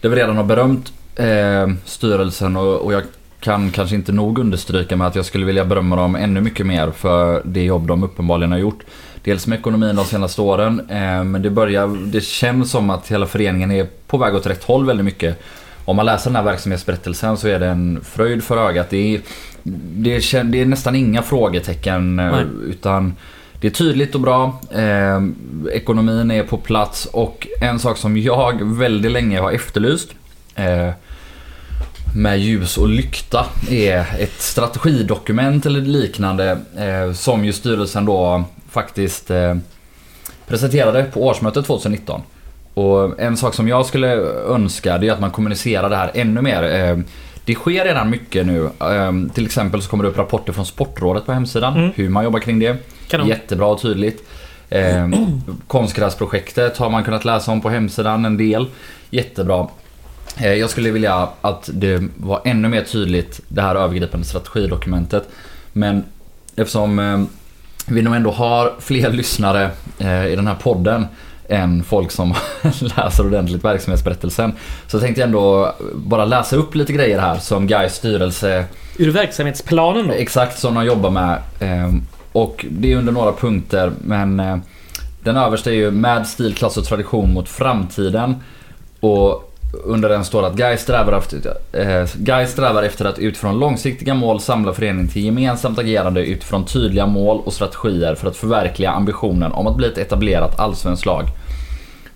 [0.00, 3.02] Det vi redan har berömt eh, styrelsen och, och jag
[3.40, 6.90] kan kanske inte nog understryka med att jag skulle vilja berömma dem ännu mycket mer
[6.90, 8.82] för det jobb de uppenbarligen har gjort.
[9.22, 13.26] Dels med ekonomin de senaste åren eh, men det börjar, det känns som att hela
[13.26, 15.42] föreningen är på väg åt rätt håll väldigt mycket.
[15.84, 18.90] Om man läser den här verksamhetsberättelsen så är det en fröjd för ögat.
[18.90, 19.20] Det är,
[19.96, 22.44] det kän- det är nästan inga frågetecken eh, Nej.
[22.66, 23.14] utan
[23.60, 24.60] det är tydligt och bra.
[24.70, 25.22] Eh,
[25.72, 30.08] ekonomin är på plats och en sak som jag väldigt länge har efterlyst
[30.54, 30.90] eh,
[32.16, 39.30] med ljus och lykta är ett strategidokument eller liknande eh, som ju styrelsen då faktiskt
[39.30, 39.54] eh,
[40.46, 42.20] presenterade på årsmötet 2019.
[42.74, 44.12] Och en sak som jag skulle
[44.48, 46.62] önska det är att man kommunicerar det här ännu mer.
[46.62, 46.98] Eh,
[47.44, 48.64] Det sker redan mycket nu.
[48.80, 51.74] Eh, Till exempel så kommer det upp rapporter från Sportrådet på hemsidan.
[51.76, 51.90] Mm.
[51.94, 52.76] Hur man jobbar kring det.
[53.08, 53.28] Kanon.
[53.28, 54.28] Jättebra och tydligt.
[54.68, 55.08] Eh,
[55.66, 58.66] konstgräsprojektet har man kunnat läsa om på hemsidan en del.
[59.10, 59.68] Jättebra.
[60.36, 65.28] Eh, jag skulle vilja att det var ännu mer tydligt det här övergripande strategidokumentet.
[65.72, 66.04] Men
[66.56, 67.22] eftersom eh,
[67.86, 71.06] vi nog ändå har fler lyssnare eh, i den här podden
[71.48, 72.34] än folk som
[72.96, 74.52] läser ordentligt verksamhetsberättelsen.
[74.86, 78.64] Så tänkte jag ändå bara läsa upp lite grejer här som Gais styrelse
[78.98, 80.12] Ur verksamhetsplanen då?
[80.14, 81.38] Exakt som de jobbar med.
[81.60, 82.02] Ehm,
[82.32, 84.56] Och det är under några punkter men eh,
[85.22, 88.36] den översta är ju med stil, klass och tradition mot framtiden.
[89.00, 89.53] Och
[89.84, 94.40] under den står att Guy strävar, efter, eh, Guy strävar efter att utifrån långsiktiga mål
[94.40, 99.66] samla föreningen till gemensamt agerande utifrån tydliga mål och strategier för att förverkliga ambitionen om
[99.66, 101.24] att bli ett etablerat allsvenskt lag.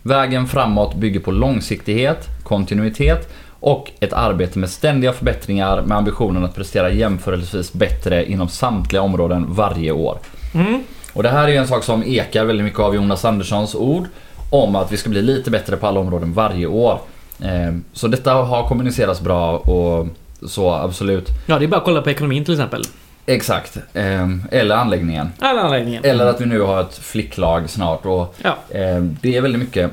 [0.03, 3.29] Vägen framåt bygger på långsiktighet, kontinuitet
[3.61, 9.47] och ett arbete med ständiga förbättringar med ambitionen att prestera jämförelsevis bättre inom samtliga områden
[9.49, 10.18] varje år.
[10.55, 10.83] Mm.
[11.12, 14.07] Och det här är en sak som ekar väldigt mycket av Jonas Anderssons ord
[14.51, 17.01] om att vi ska bli lite bättre på alla områden varje år.
[17.40, 20.07] Eh, Så detta har kommunicerats bra och
[20.48, 21.29] så absolut.
[21.46, 22.83] Ja, det är bara att kolla på ekonomin till exempel.
[23.27, 23.77] Exakt.
[23.94, 25.29] Eh, Eller anläggningen.
[25.38, 26.05] Alla anläggningen.
[26.05, 28.57] Eller att vi nu har ett flicklag snart och Ja.
[28.79, 29.90] eh, det är väldigt mycket.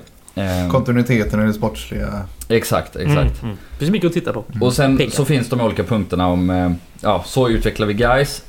[0.71, 2.21] Kontinuiteten i det sportsliga.
[2.49, 3.17] Exakt, exakt.
[3.41, 3.57] Mm, mm.
[3.71, 4.43] Det finns mycket att titta på.
[4.61, 5.11] Och sen Peka.
[5.11, 8.43] så finns de olika punkterna om, ja, så utvecklar vi guys.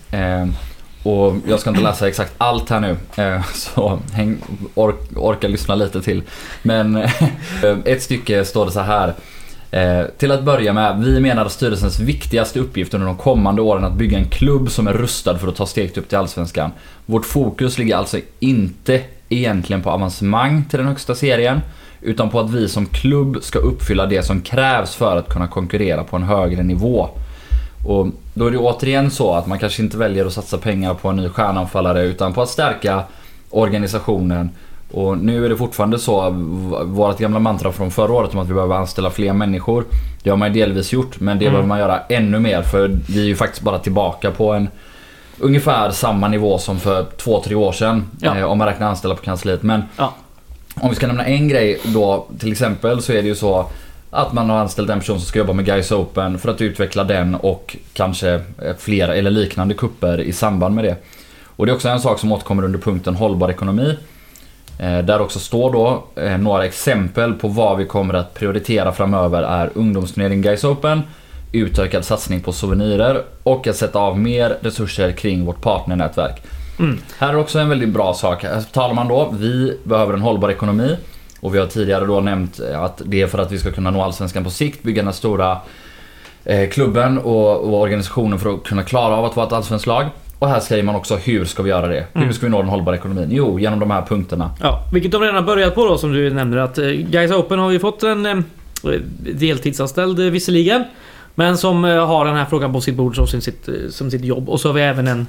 [1.07, 4.37] Och jag ska inte läsa exakt allt här nu, eh, så häng,
[4.75, 6.23] ork, orka lyssna lite till.
[6.63, 7.11] Men eh,
[7.85, 9.15] ett stycke står det så här.
[9.71, 13.85] Eh, till att börja med, vi menar att styrelsens viktigaste uppgift under de kommande åren
[13.85, 16.71] är att bygga en klubb som är rustad för att ta steget upp till Allsvenskan.
[17.07, 21.61] Vårt fokus ligger alltså inte egentligen på avancemang till den högsta serien,
[22.01, 26.05] utan på att vi som klubb ska uppfylla det som krävs för att kunna konkurrera
[26.05, 27.09] på en högre nivå.
[27.87, 31.09] Och då är det återigen så att man kanske inte väljer att satsa pengar på
[31.09, 33.03] en ny stjärnanfallare utan på att stärka
[33.51, 34.51] organisationen.
[34.93, 36.31] Och nu är det fortfarande så,
[36.85, 39.85] vårt gamla mantra från förra året om att vi behöver anställa fler människor.
[40.23, 41.53] Det har man ju delvis gjort, men det mm.
[41.53, 44.69] behöver man göra ännu mer för vi är ju faktiskt bara tillbaka på en
[45.39, 48.05] ungefär samma nivå som för två, tre år sedan.
[48.21, 48.39] Ja.
[48.39, 49.63] Eh, om man räknar anställda på kansliet.
[49.63, 50.15] Men ja.
[50.75, 53.67] om vi ska nämna en grej då, till exempel så är det ju så
[54.11, 57.05] att man har anställt en person som ska jobba med Guys Open för att utveckla
[57.05, 60.97] den och kanske eh, flera eller liknande kupper i samband med det.
[61.57, 63.97] Och det är också en sak som återkommer under punkten hållbar ekonomi.
[64.79, 69.43] Eh, där också står då eh, några exempel på vad vi kommer att prioritera framöver
[69.43, 71.03] är ungdomsturnering Guys Open,
[71.53, 76.43] utökad satsning på souvenirer och att sätta av mer resurser kring vårt partnernätverk.
[76.79, 76.99] Mm.
[77.19, 78.45] Här är också en väldigt bra sak.
[78.45, 80.97] Här talar man då, vi behöver en hållbar ekonomi.
[81.41, 84.03] Och vi har tidigare då nämnt att det är för att vi ska kunna nå
[84.03, 85.59] Allsvenskan på sikt, bygga den stora
[86.45, 90.07] eh, klubben och, och, organisationen för att kunna klara av att vara ett allsvenskt lag.
[90.39, 92.07] Och här säger man också hur ska vi göra det?
[92.15, 92.27] Mm.
[92.27, 93.29] Hur ska vi nå den hållbara ekonomin?
[93.31, 94.51] Jo, genom de här punkterna.
[94.63, 97.59] Ja, vilket de redan har börjat på då som du nämnde att eh, Guys Open
[97.59, 98.37] har vi fått en eh,
[99.19, 100.85] deltidsanställd eh, visserligen.
[101.35, 104.49] Men som har den här frågan på sitt bord som sitt, som sitt jobb.
[104.49, 105.27] Och så har vi även en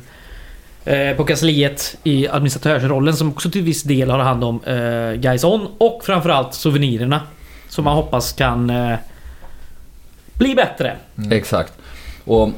[1.17, 5.67] på kansliet i administratörsrollen som också till viss del har hand om eh, Guys On
[5.77, 7.21] och framförallt souvenirerna.
[7.69, 8.97] Som man hoppas kan eh,
[10.33, 10.95] bli bättre.
[11.17, 11.31] Mm.
[11.31, 11.73] Exakt.
[12.25, 12.49] Och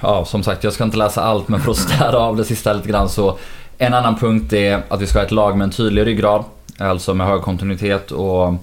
[0.00, 2.72] ja, som sagt, jag ska inte läsa allt men för att städa av det sista
[2.72, 3.38] lite grann så
[3.78, 6.44] en annan punkt är att vi ska ha ett lag med en tydlig ryggrad.
[6.78, 8.54] Alltså med hög kontinuitet och,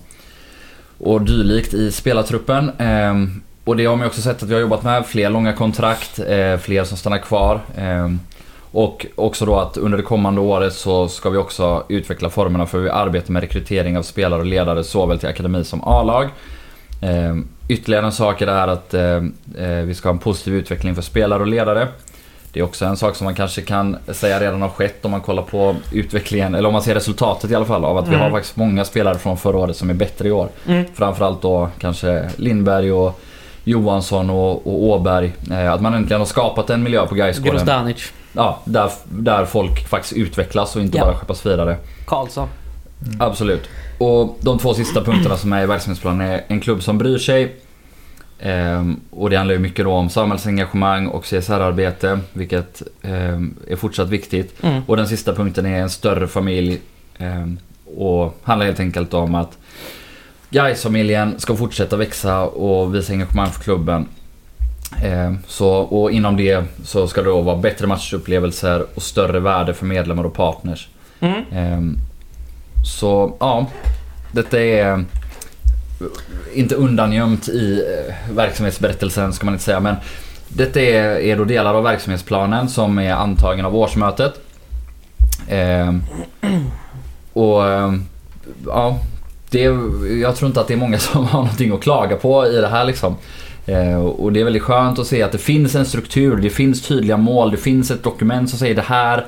[0.97, 2.71] och dylikt i spelartruppen.
[2.77, 5.05] Ehm, och det har man också sett att vi har jobbat med.
[5.05, 7.59] Fler långa kontrakt, eh, fler som stannar kvar.
[7.77, 8.19] Ehm,
[8.73, 12.77] och också då att under det kommande året så ska vi också utveckla formerna för
[12.77, 16.29] hur vi arbetar med rekrytering av spelare och ledare såväl till akademi som A-lag.
[17.01, 17.35] Eh,
[17.67, 19.15] ytterligare en sak är det här att eh,
[19.57, 21.87] eh, vi ska ha en positiv utveckling för spelare och ledare.
[22.53, 25.21] Det är också en sak som man kanske kan säga redan har skett om man
[25.21, 28.19] kollar på utvecklingen, eller om man ser resultatet i alla fall av att mm.
[28.19, 30.49] vi har faktiskt många spelare från förra året som är bättre i år.
[30.67, 30.85] Mm.
[30.93, 33.19] Framförallt då kanske Lindberg och
[33.63, 35.33] Johansson och, och Åberg.
[35.51, 37.53] Eh, att man äntligen har skapat en miljö på Gaisgården.
[37.53, 38.11] Grozdanic.
[38.33, 41.05] Ja, där, där folk faktiskt utvecklas och inte ja.
[41.05, 41.77] bara skeppas vidare.
[42.05, 42.47] Karlsson.
[43.05, 43.21] Mm.
[43.21, 43.69] Absolut.
[43.97, 47.55] Och de två sista punkterna som är i verksamhetsplanen är en klubb som bryr sig.
[48.39, 54.09] Ehm, och det handlar ju mycket då om samhällsengagemang och CSR-arbete, vilket ehm, är fortsatt
[54.09, 54.63] viktigt.
[54.63, 54.81] Mm.
[54.87, 56.81] Och den sista punkten är en större familj.
[57.17, 57.59] Ehm,
[57.97, 59.57] och handlar helt enkelt om att
[60.49, 64.07] Gais-familjen ska fortsätta växa och visa engagemang för klubben.
[65.47, 69.85] Så, och inom det så ska det då vara bättre matchupplevelser och större värde för
[69.85, 70.87] medlemmar och partners.
[71.19, 71.97] Mm.
[72.85, 73.67] Så ja,
[74.31, 75.05] detta är
[76.53, 79.95] inte undangömt i eh, verksamhetsberättelsen ska man inte säga men
[80.47, 84.33] detta är, är då delar av verksamhetsplanen som är antagen av årsmötet.
[85.47, 85.93] Eh,
[87.33, 87.93] och eh,
[88.65, 88.99] ja,
[89.49, 89.59] det,
[90.21, 92.67] jag tror inte att det är många som har någonting att klaga på i det
[92.67, 93.15] här liksom.
[93.65, 96.81] Eh, och det är väldigt skönt att se att det finns en struktur, det finns
[96.81, 99.25] tydliga mål, det finns ett dokument som säger det här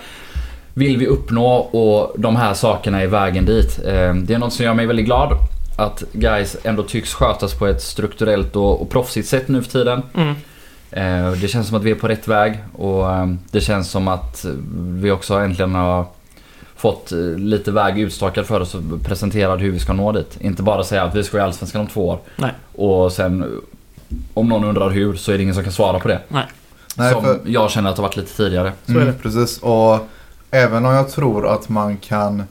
[0.74, 3.80] vill vi uppnå och de här sakerna är vägen dit.
[3.86, 5.38] Eh, det är något som gör mig väldigt glad.
[5.78, 10.02] Att guys ändå tycks skötas på ett strukturellt och, och proffsigt sätt nu för tiden.
[10.13, 10.36] Mm.
[10.91, 13.06] Eh, det känns som att vi är på rätt väg och
[13.52, 14.45] det känns som att
[14.78, 16.06] vi också äntligen har
[16.76, 20.38] fått lite väg utstakad för oss och presenterad hur vi ska nå dit.
[20.41, 22.19] Inte bara säga att vi ska i Allsvenskan om två år.
[22.36, 22.52] Nej.
[22.76, 23.62] Och sen
[24.34, 26.21] om någon undrar hur så är det ingen som kan svara på det.
[26.28, 26.45] Nej.
[26.88, 27.39] Som Nej, för...
[27.45, 28.73] jag känner att det har varit lite tidigare.
[28.86, 29.13] Så är det.
[29.13, 29.58] Precis.
[29.58, 30.08] Och
[30.56, 32.43] Även om jag tror att man kan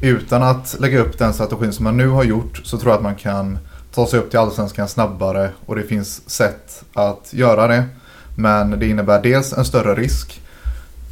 [0.00, 3.02] utan att lägga upp den strategin som man nu har gjort så tror jag att
[3.02, 3.58] man kan
[3.94, 7.84] ta sig upp till allsvenskan snabbare och det finns sätt att göra det.
[8.36, 10.40] Men det innebär dels en större risk.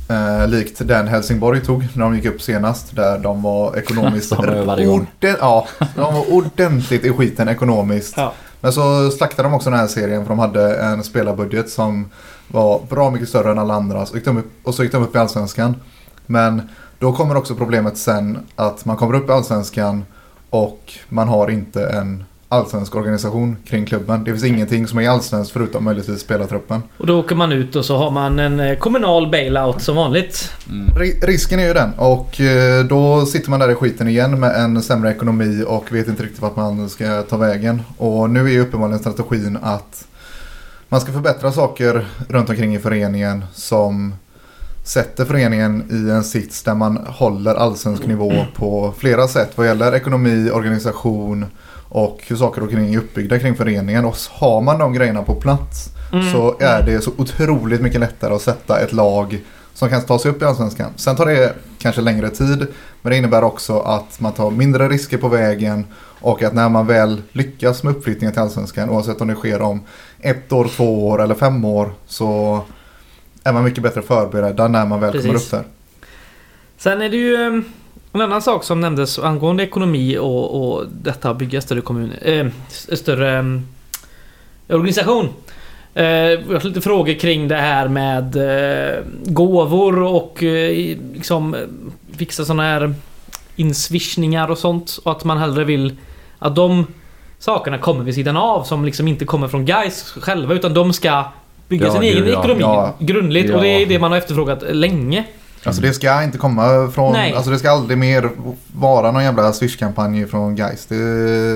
[0.08, 2.96] Eh, likt den Helsingborg tog när de gick upp senast.
[2.96, 4.32] Där de var ekonomiskt...
[4.38, 8.14] orden, ja, de var ordentligt i skiten ekonomiskt.
[8.16, 8.32] Ja.
[8.64, 12.10] Men så slaktade de också den här serien för de hade en spelarbudget som
[12.48, 14.12] var bra mycket större än alla andras.
[14.62, 15.76] Och så gick de upp i allsvenskan.
[16.26, 16.62] Men
[16.98, 20.04] då kommer också problemet sen att man kommer upp i allsvenskan
[20.50, 24.24] och man har inte en allsvensk organisation kring klubben.
[24.24, 26.82] Det finns ingenting som är allsvenskt förutom möjligtvis spelartruppen.
[26.96, 30.52] Och då åker man ut och så har man en eh, kommunal bailout som vanligt.
[30.96, 34.56] Ri- Risken är ju den och eh, då sitter man där i skiten igen med
[34.64, 37.82] en sämre ekonomi och vet inte riktigt vart man ska ta vägen.
[37.96, 40.04] Och nu är ju uppenbarligen strategin att
[40.88, 44.14] man ska förbättra saker runt omkring i föreningen som
[44.84, 49.94] sätter föreningen i en sits där man håller allsvensk nivå på flera sätt vad gäller
[49.94, 51.46] ekonomi, organisation
[51.94, 54.04] och hur saker och ting är uppbyggda kring föreningen.
[54.04, 56.32] Och har man de grejerna på plats Mm.
[56.32, 59.42] så är det så otroligt mycket lättare att sätta ett lag
[59.74, 60.90] som kan ta sig upp i Allsvenskan.
[60.96, 62.66] Sen tar det kanske längre tid
[63.02, 65.86] men det innebär också att man tar mindre risker på vägen
[66.20, 69.80] och att när man väl lyckas med uppflyttningen till Allsvenskan oavsett om det sker om
[70.20, 72.60] ett år, två år eller fem år så
[73.44, 75.52] är man mycket bättre förberedda när man väl kommer Precis.
[75.52, 75.64] upp där.
[76.78, 77.62] Sen är det ju eh,
[78.14, 82.12] en annan sak som nämndes angående ekonomi och, och detta att bygga större kommun,
[82.68, 85.28] s- större eh, organisation.
[85.94, 88.36] Eh, jag har lite frågor kring det här med
[89.24, 90.42] gåvor och
[91.14, 91.56] liksom
[92.16, 92.94] fixa sådana här
[93.56, 94.98] inswishningar och sånt.
[95.04, 95.96] Och att man hellre vill
[96.38, 96.86] att de
[97.38, 101.24] sakerna kommer vid sidan av som liksom inte kommer från guys själva utan de ska
[101.68, 102.38] bygga Ja, sin egen ja.
[102.38, 102.94] ekonomi Ja.
[102.98, 105.24] grundligt och det är det man har efterfrågat länge.
[105.66, 107.32] Alltså det ska inte komma från, Nej.
[107.32, 108.30] alltså det ska aldrig mer
[108.76, 110.86] vara någon jävla Swish-kampanj från Gais.
[110.86, 110.96] Det,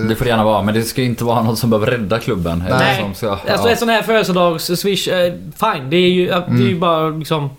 [0.09, 2.63] Det får det gärna vara, men det ska inte vara något som behöver rädda klubben.
[2.67, 3.03] eller Nej.
[3.03, 3.71] Som ska, Alltså ja.
[3.71, 5.33] en sån här födelsedags-swish, eh,
[5.73, 5.91] fine.
[5.91, 6.81] Det är ju, det är ju Mm.
[6.81, 7.51] bara liksom...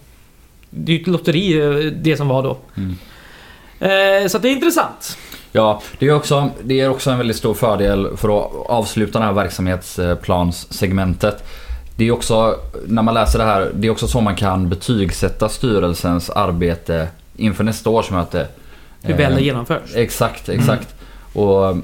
[0.70, 2.58] Det är ju ett lotteri eh, det som var då.
[2.78, 2.96] Mm.
[3.80, 5.18] Eh, så att det är intressant.
[5.52, 9.26] Ja, det är, också, det är också en väldigt stor fördel för att avsluta det
[9.26, 11.44] här verksamhetsplans-segmentet.
[12.00, 15.50] Det är också, när man läser det här, det är också så man kan betygsätta
[15.50, 17.08] styrelsens arbete
[17.38, 18.48] inför nästa årsmöte.
[19.02, 19.96] Hur väl det Eh, genomförs.
[19.96, 20.96] Exakt, exakt.
[21.34, 21.78] Och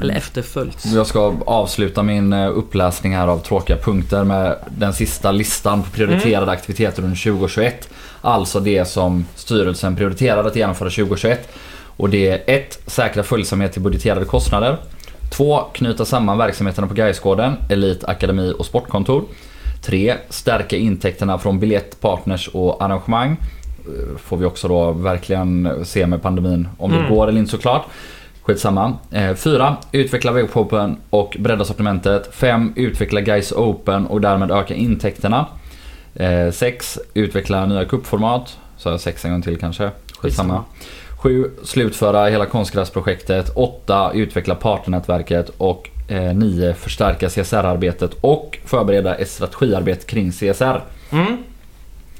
[0.00, 0.86] Eller efterföljs.
[0.94, 5.90] jag ska avsluta min eh, uppläsning här av tråkiga punkter med den sista listan på
[5.90, 7.88] prioriterade aktiviteter under 2021.
[8.20, 11.48] Alltså det som styrelsen prioriterade att genomföra 2021.
[11.96, 12.78] Och det är 1.
[12.86, 14.76] Säkra följsamhet till budgeterade kostnader.
[15.30, 15.60] 2.
[15.72, 19.22] Knyta samman verksamheterna på Gaisgården, Elit, Akademi och Sportkontor.
[19.82, 20.14] 3.
[20.28, 23.30] Stärka intäkterna från biljett, partners och arrangemang.
[23.86, 27.10] Eh, Får vi också då verkligen se med pandemin om det Mm.
[27.14, 27.84] går eller inte såklart.
[28.42, 28.94] Skitsamma.
[29.36, 29.76] 4.
[29.92, 32.34] Utveckla webbshoppen och bredda sortimentet.
[32.34, 32.72] 5.
[32.76, 35.46] Utveckla Guys Open och därmed öka intäkterna.
[36.52, 36.98] 6.
[37.14, 38.56] Utveckla nya kuppformat.
[38.76, 39.90] Så jag 6 en gång till kanske.
[40.18, 40.64] Skitsamma.
[41.26, 41.50] 7.
[41.64, 43.50] Slutföra hela konstgräsprojektet.
[43.54, 44.10] 8.
[44.14, 45.50] Utveckla partnernätverket.
[45.58, 45.90] Och
[46.34, 46.74] 9.
[46.74, 50.80] Förstärka CSR-arbetet och förbereda ett strategiarbete kring CSR.
[51.10, 51.36] Mm.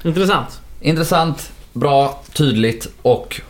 [0.05, 0.61] Intressant.
[0.81, 3.40] Intressant, bra, tydligt och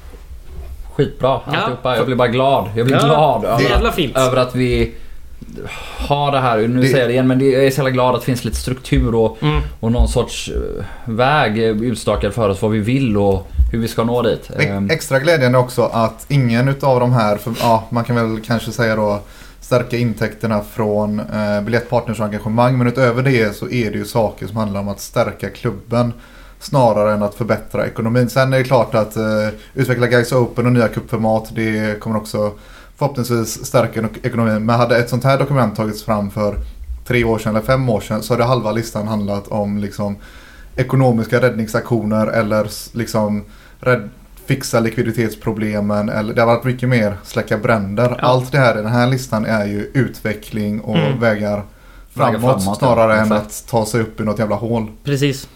[0.94, 1.56] skitbra Ja.
[1.56, 1.96] alltihopa.
[1.96, 2.68] Jag blir bara glad.
[2.76, 4.92] Jag blir Ja, glad det är över, över att vi
[5.98, 6.58] har det här.
[6.58, 8.24] Nu Det- säger jag det igen men det- jag är så jävla glad att det
[8.26, 9.60] finns lite struktur och, Mm.
[9.80, 13.88] och någon sorts eh, väg eh, utstakad för oss vad vi vill och hur vi
[13.88, 14.50] ska nå dit.
[14.58, 18.72] Ehm, Extra glädjande också att ingen utav de här, för, ja, man kan väl kanske
[18.72, 19.20] säga då
[19.60, 22.78] stärka intäkterna från eh, biljettpartners och engagemang.
[22.78, 26.12] Men utöver det så är det ju saker som handlar om att stärka klubben
[26.60, 28.28] snarare än att förbättra ekonomin.
[28.28, 32.52] Sen är det klart att eh, utveckla Guys Open och nya cupformat det kommer också
[32.96, 34.66] förhoppningsvis stärka ek- ekonomin.
[34.66, 36.56] Men hade ett sånt här dokument tagits fram för
[37.06, 40.16] tre år sedan eller fem år sedan så hade halva listan handlat om liksom
[40.76, 43.44] ekonomiska räddningsaktioner eller liksom
[43.80, 44.08] rädd,
[44.46, 46.08] fixa likviditetsproblemen.
[46.08, 48.08] Eller, det har varit mycket mer släcka bränder.
[48.18, 48.26] Ja.
[48.28, 51.20] Allt det här i den här listan är ju utveckling och Mm.
[51.20, 51.62] vägar
[52.14, 54.86] framåt, Vägar framåt, snarare ja, än att ta sig upp i något jävla hål.
[55.04, 55.48] Precis.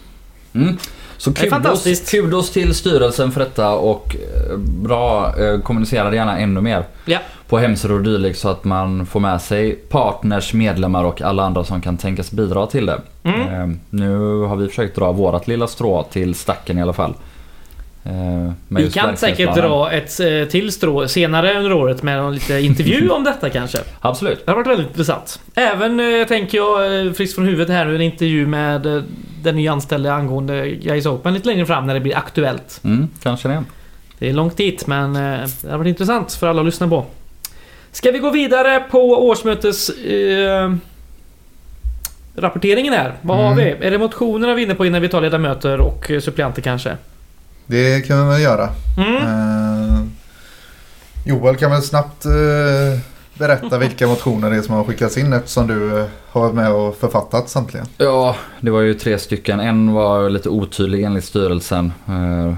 [0.53, 0.77] Mm.
[1.17, 2.11] Så Det är kudos, fantastiskt.
[2.11, 7.19] kudos till styrelsen för detta och eh, bra, eh, kommunicera gärna ännu mer Ja.
[7.49, 11.63] på hemsidor och dylikt så att man får med sig partners, medlemmar och alla andra
[11.63, 13.01] som kan tänkas bidra till det.
[13.23, 13.41] Mm.
[13.71, 17.13] Eh, Nu har vi försökt dra vårat lilla strå till stacken i alla fall.
[18.03, 22.59] Eh, Vi kan säkert dra ett eh, till strå senare under året med en lite
[22.59, 23.77] intervju om detta kanske.
[23.99, 24.45] Absolut.
[24.45, 25.39] Det har varit väldigt intressant.
[25.55, 29.03] Även eh, tänker jag friskt från huvudet här nu en intervju med
[29.43, 32.81] den nyanställde angående Guys Open lite längre fram när det blir aktuellt.
[32.83, 33.63] Mm, kanske det.
[34.19, 37.05] Det är långt dit men det har varit intressant för alla att lyssna på.
[37.91, 39.89] Ska vi gå vidare på årsmötes...
[39.89, 40.73] Eh,
[42.35, 43.13] rapporteringen här.
[43.21, 43.57] Vad har Mm.
[43.79, 43.85] vi?
[43.87, 46.97] Är det motionerna vi är inne på innan vi tar ledamöter och suppleanter kanske?
[47.71, 48.69] Det kan vi väl göra.
[48.97, 49.15] Mm.
[49.15, 50.01] Eh,
[51.25, 52.99] Joel kan väl snabbt eh,
[53.33, 56.71] berätta vilka motioner det är som har skickats in eftersom du eh, har varit med
[56.71, 57.85] och författat samtliga.
[57.97, 59.59] Ja, det var ju tre stycken.
[59.59, 61.93] En var lite otydlig enligt styrelsen.
[62.07, 62.55] Eh,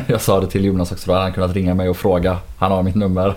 [0.06, 2.38] jag sa det till Jonas också, då hade han kunnat ringa mig och fråga.
[2.58, 3.26] Han har mitt nummer.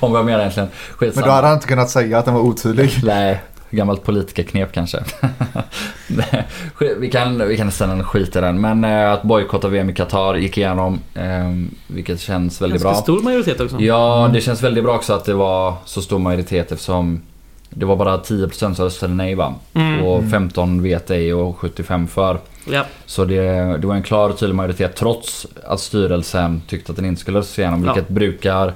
[0.00, 0.68] Om vad jag menar egentligen.
[0.68, 1.26] Men Skitsamma.
[1.26, 2.90] då hade han inte kunnat säga att den var otydlig.
[3.02, 3.42] Nej,
[3.76, 4.98] gammalt politikerknep kanske.
[6.98, 8.60] Vi, kan, vi kan nästan skita i den.
[8.60, 11.00] Men eh, att bojkotta VM i Qatar gick igenom.
[11.14, 11.52] Eh,
[11.86, 13.02] vilket känns väldigt Ganska bra.
[13.02, 13.80] stor majoritet också.
[13.80, 17.22] Ja, det känns väldigt bra också att det var så stor majoritet eftersom
[17.70, 19.54] det var bara 10% som röstade nej va?
[19.74, 20.04] Mm.
[20.04, 22.38] Och 15 vet ej och 75 för.
[22.70, 22.84] Ja.
[23.06, 23.42] Så det,
[23.76, 27.38] det var en klar och tydlig majoritet trots att styrelsen tyckte att den inte skulle
[27.38, 27.84] röstas igenom.
[27.84, 27.92] Ja.
[27.94, 28.74] Vilket brukar...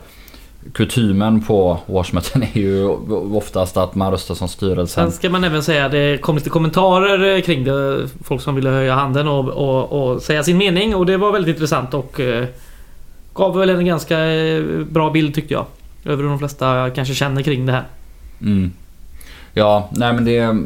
[0.72, 2.86] Kutymen på årsmöten är ju
[3.36, 5.04] oftast att man röstar som styrelsen.
[5.04, 8.08] Sen ska man även säga att det kom lite kommentarer eh, kring det.
[8.24, 11.54] Folk som ville höja handen och, och, och säga sin mening och det var väldigt
[11.54, 12.46] intressant och eh,
[13.34, 15.66] gav väl en ganska eh, bra bild tyckte jag.
[16.04, 17.84] Över hur de flesta kanske känner kring det här.
[18.42, 18.72] Mm.
[19.54, 20.56] Ja, nej men det...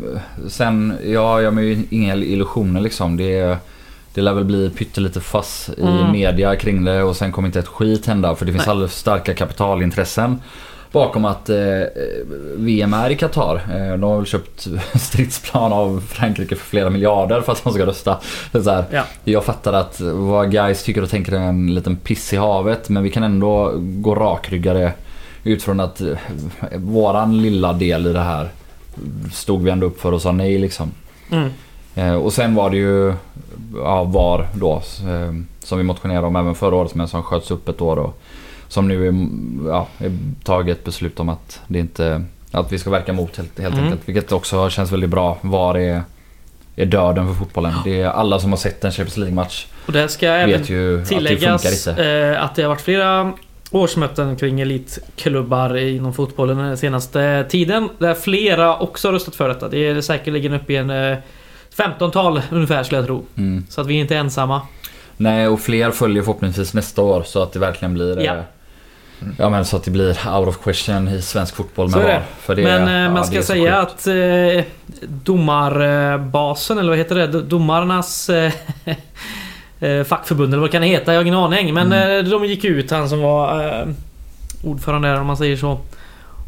[0.49, 3.17] Sen, ja, jag har ju inga illusioner liksom.
[3.17, 3.59] Det,
[4.15, 6.13] det lär väl bli pyttelite fass i Mm.
[6.13, 8.71] media kring det och sen kommer inte ett skit hända för det finns Nej.
[8.73, 10.41] alldeles starka kapitalintressen
[10.93, 11.57] bakom att eh,
[12.57, 13.55] VM är i Qatar.
[13.57, 17.87] Eh, de har väl köpt stridsplan av Frankrike för flera miljarder för att de ska
[17.87, 18.19] rösta.
[18.53, 19.03] Så här, Ja.
[19.25, 23.03] Jag fattar att vad guys tycker och tänker är en liten piss i havet men
[23.03, 24.93] vi kan ändå gå rakryggade
[25.45, 26.09] utifrån att eh,
[26.77, 28.49] våran lilla del i det här
[29.33, 30.91] stod vi ändå upp för och sa nej liksom.
[31.31, 31.51] Mm.
[31.95, 33.15] Eh, och sen var det ju
[33.77, 34.73] ja, VAR då
[35.09, 35.33] eh,
[35.65, 38.21] som vi motionerade om även förra året men som sköts upp ett år och
[38.69, 39.15] som nu är,
[39.71, 43.59] ja, är tagit ett beslut om att det inte att vi ska verka mot helt,
[43.61, 43.85] helt Mm.
[43.85, 44.09] enkelt.
[44.09, 45.39] Vilket också känns väldigt bra.
[45.41, 46.03] VAR är,
[46.77, 47.73] är döden för fotbollen.
[47.85, 51.09] Det är alla som har sett en Champions League-match Och det ska vet ju att
[51.09, 52.05] det tilläggas funkar inte.
[52.37, 53.33] eh, att det har varit flera
[53.71, 57.89] årsmöten kring elitklubbar inom fotbollen den senaste tiden.
[57.99, 59.69] Där flera också har röstat för detta.
[59.69, 61.19] Det är säkerligen uppe i en eh,
[61.77, 63.25] 15-tal ungefär skulle jag tro.
[63.37, 63.65] Mm.
[63.69, 64.61] Så att vi är inte ensamma.
[65.17, 68.35] Nej och fler följer förhoppningsvis nästa år så att det verkligen blir Ja.
[68.35, 68.43] eh,
[69.39, 70.09] Ja men så att det blir
[70.39, 72.05] out of question i svensk fotboll med det.
[72.07, 72.23] VAR.
[72.41, 73.93] För det, Men eh, ja, man det ska säga sjukt.
[73.93, 74.65] att eh,
[75.09, 77.27] domarbasen, eller vad heter det?
[77.27, 78.31] Domarnas
[80.07, 81.13] fackförbund, eller vad kan det heta?
[81.13, 81.75] Jag har ingen aning.
[81.75, 82.31] Men Mm.
[82.31, 83.87] de gick ut, han som var eh,
[84.65, 85.79] ordförande där om man säger så.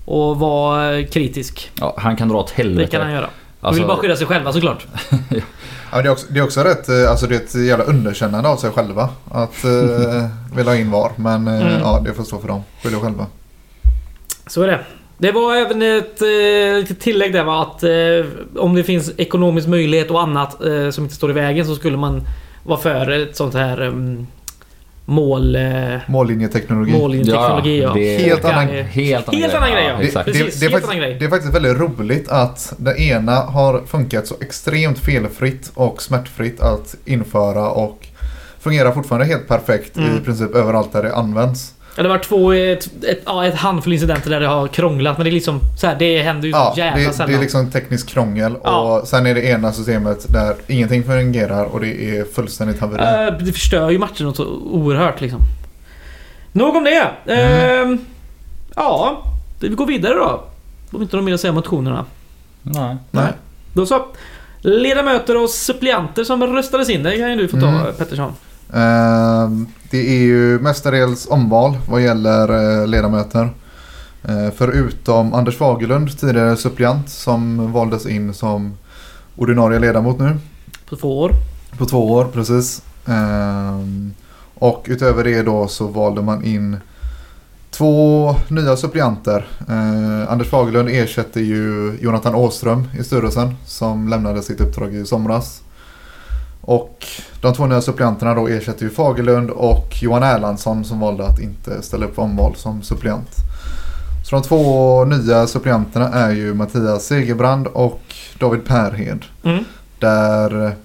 [0.05, 1.71] Och var kritisk.
[1.81, 2.91] Ja, han kan dra åt Det helvete.
[2.91, 3.29] kan han göra.
[3.67, 4.87] De Alltså, vill bara skydda sig själva såklart.
[5.93, 8.49] Ja, det, är också, det är också rätt, eh, alltså det är ett jävla underkännande
[8.49, 9.09] av sig själva.
[9.31, 11.13] Att eh, vilja ha in VAR.
[11.17, 11.81] Men eh, Mm.
[11.81, 12.63] ja, det får stå för dem.
[12.83, 13.27] Skylla själva.
[14.47, 14.81] Så är det.
[15.19, 19.69] Det var även ett eh, litet tillägg där var att eh, om det finns ekonomisk
[19.69, 22.23] möjlighet och annat eh, som inte står i vägen så skulle man
[22.63, 24.27] vara för ett sånt här um,
[25.07, 25.57] mål...
[25.57, 25.63] Eh,
[26.09, 26.93] Mållinjeteknologi.
[26.93, 27.83] mållinjeteknologi.
[27.83, 29.57] Ja, det är Helt annan- helt annan Helt grej.
[29.57, 29.85] annan grej,
[30.15, 30.23] ja.
[30.25, 31.17] Det, det, det, är helt faktiskt, annan grej.
[31.19, 36.61] det är faktiskt väldigt roligt att det ena har funkat så extremt felfritt och smärtfritt
[36.61, 38.07] att införa och
[38.61, 40.17] fungerar fortfarande helt perfekt Mm.
[40.17, 41.73] i princip överallt där det används.
[41.97, 45.25] Ja, det var två, ett, ett, ja, ett handfull incidenter där det har krånglat men
[45.25, 47.31] det är liksom så här, det händer ju så Ja, jävla det, sällan.
[47.31, 48.81] det är liksom tekniskt krångel Ja.
[49.01, 53.27] och sen är det ena systemet där ingenting fungerar och det är fullständigt haveri.
[53.27, 55.41] Eh, det förstör ju matchen något så oerhört liksom.
[56.53, 57.11] Nog om det.
[57.27, 57.93] Mm.
[57.93, 57.99] Eh,
[58.77, 59.23] ja,
[59.61, 60.45] vi går vidare då.
[60.93, 62.05] Om inte har mer att säga om motionerna.
[62.63, 62.97] Nej.
[63.11, 63.33] Nej.
[63.73, 64.07] Då så.
[64.61, 67.03] Ledamöter och suppleanter som röstades in.
[67.03, 67.93] Det kan ju du få ta Mm.
[67.99, 68.33] Pettersson.
[68.73, 73.51] Ehm, Det är ju mestadels omval vad gäller eh, ledamöter.
[74.29, 78.75] Eh, Förutom Anders Fagerlund, tidigare suppleant, som valdes in som
[79.37, 80.37] ordinarie ledamot nu.
[80.91, 81.31] På två år.
[81.79, 82.83] På två år, precis.
[83.07, 84.15] Ehm,
[84.59, 86.77] Och utöver det då så valde man in
[87.71, 89.47] två nya suppleanter.
[89.69, 95.63] Eh, Anders Fagerlund ersätter ju Jonathan Åström i styrelsen som lämnade sitt uppdrag i somras.
[96.67, 97.07] Och
[97.41, 101.83] de två nya suppleanterna då ersätter ju Fagerlund och Johan Erlandsson som valde att inte
[101.83, 103.31] ställa upp för omval som suppleant.
[104.25, 108.01] Så de två nya suppleanterna är ju Mattias Segerbrand och
[108.39, 109.25] David Perhed.
[109.43, 109.65] Mm.
[109.99, 110.77] Där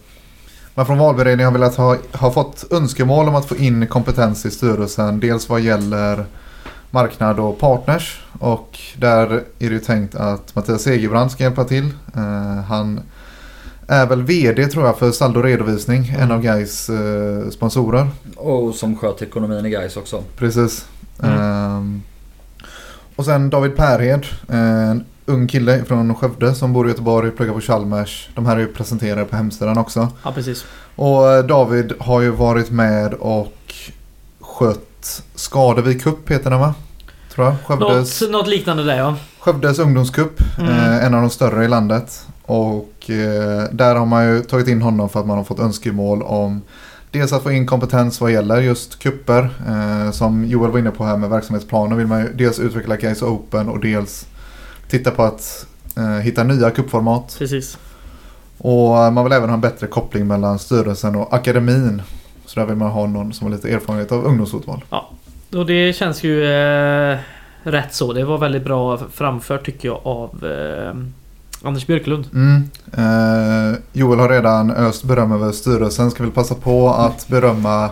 [0.76, 4.52] man från valberedningen har velat ha, ha fått önskemål om att få in kompetens i
[4.52, 5.20] styrelsen.
[5.20, 6.26] Dels vad gäller
[6.92, 8.22] marknad och partners.
[8.40, 11.94] Och där är det ju tänkt att Mattias Segerbrand ska hjälpa till.
[12.16, 13.02] Eh, han
[13.88, 18.08] är väl VD tror jag för Saldo Redovisning, en av Gais eh, sponsorer.
[18.36, 20.24] Och som sköt ekonomin i guys också.
[20.38, 20.86] Precis.
[21.24, 21.40] Mm.
[21.40, 22.02] Ehm,
[23.16, 27.62] och sen David Perhed, en ung kille från Skövde som bor i Göteborg, pluggar på
[27.62, 28.30] Chalmers.
[28.36, 30.08] De här är ju presenterade på hemsidan också.
[30.24, 30.66] Ja, precis.
[30.96, 33.74] Och eh, David har ju varit med och
[34.40, 36.74] skött Skadevik Cup heter den va?
[37.34, 37.56] Tror jag.
[37.66, 39.16] Skövdes, Något, något liknande där ja.
[39.40, 40.42] Skövdes ungdomscup.
[40.60, 40.70] Mm.
[40.70, 42.26] Eh, en av de större i landet.
[42.52, 46.22] Och eh, där har man ju tagit in honom för att man har fått önskemål
[46.22, 46.62] om
[47.12, 49.50] dels att få in kompetens vad gäller just kupper.
[49.68, 53.26] Eh, som Joel var inne på här med verksamhetsplaner vill man ju dels utveckla Case
[53.26, 54.28] Open och dels
[54.88, 57.36] titta på att eh, hitta nya kuppformat.
[57.40, 57.78] Precis.
[58.58, 62.02] Och man vill även ha en bättre koppling mellan styrelsen och akademin.
[62.46, 64.84] Så där vill man ha någon som har lite erfarenhet av ungdomsfotboll.
[65.56, 67.18] Och det känns ju eh,
[67.64, 68.14] rätt så.
[68.14, 71.21] Det var väldigt bra framfört tycker jag av eh,
[71.64, 72.28] Anders Björklund.
[72.34, 72.70] Mm.
[72.94, 76.12] Eh, Joel har redan öst beröm över styrelsen.
[76.12, 77.90] Ska väl passa på att berömma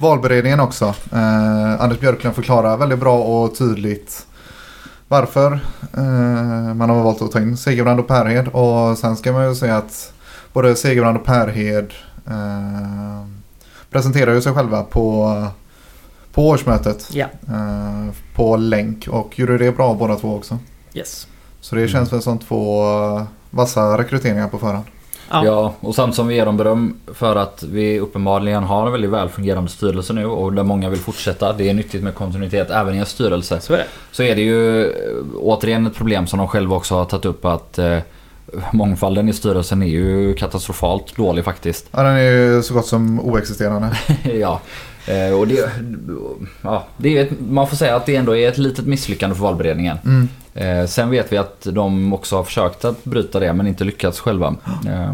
[0.00, 0.94] valberedningen också.
[1.12, 4.26] Eh, Anders Björklund förklarar väldigt bra och tydligt
[5.08, 5.52] varför
[5.96, 8.48] eh, man har valt att ta in Segerbrand och Perhed.
[8.48, 10.12] Och sen ska man ju säga att
[10.52, 11.92] både Segerbrand och Perhed
[12.26, 13.26] eh,
[13.90, 15.46] presenterar ju sig själva på,
[16.32, 17.08] på årsmötet.
[17.12, 17.26] Ja.
[17.48, 20.58] Eh, på länk och gjorde det bra båda två också.
[20.94, 21.26] Yes.
[21.62, 24.84] Så det känns väl som två eh, vassa rekryteringar på förhand.
[25.30, 25.44] Ja.
[25.44, 29.10] Ja, och samt som vi ger dem beröm för att vi uppenbarligen har en väldigt
[29.10, 31.52] väl fungerande styrelse nu och där många vill fortsätta.
[31.52, 33.60] Det är nyttigt med kontinuitet även i en styrelse.
[33.60, 33.86] Så är det.
[34.10, 34.90] Så är det ju eh,
[35.36, 37.98] återigen ett problem som de själva också har tagit upp att eh,
[38.72, 41.88] mångfalden i styrelsen är ju katastrofalt dålig faktiskt.
[41.90, 43.96] Ja, den är ju så gott som oexisterande.
[44.34, 44.60] ja.
[45.06, 45.70] Eh, och det,
[46.62, 49.42] ja, det är ett, man får säga att det ändå är ett litet misslyckande för
[49.42, 49.98] valberedningen.
[50.04, 50.28] Mm.
[50.54, 54.20] Eh, sen vet vi att de också har försökt att bryta det men inte lyckats
[54.20, 54.54] själva.
[54.88, 55.12] Eh,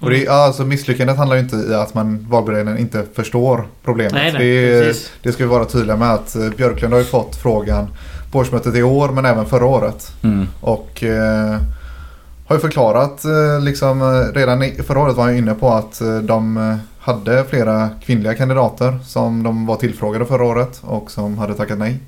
[0.00, 4.12] Och det, ja, alltså misslyckandet handlar ju inte i att man valberedningen inte förstår problemet.
[4.12, 7.36] Nej, nej, det, det ska vi vara tydliga med att eh, Björklund har ju fått
[7.36, 7.86] frågan
[8.32, 10.12] på årsmötet i år men även förra året.
[10.22, 10.46] mm.
[10.60, 11.58] Och eh,
[12.46, 13.24] har ju förklarat
[13.60, 18.98] liksom redan i, förra året var han inne på att de hade flera kvinnliga kandidater
[19.06, 22.00] som de var tillfrågade förra året och som hade tackat nej.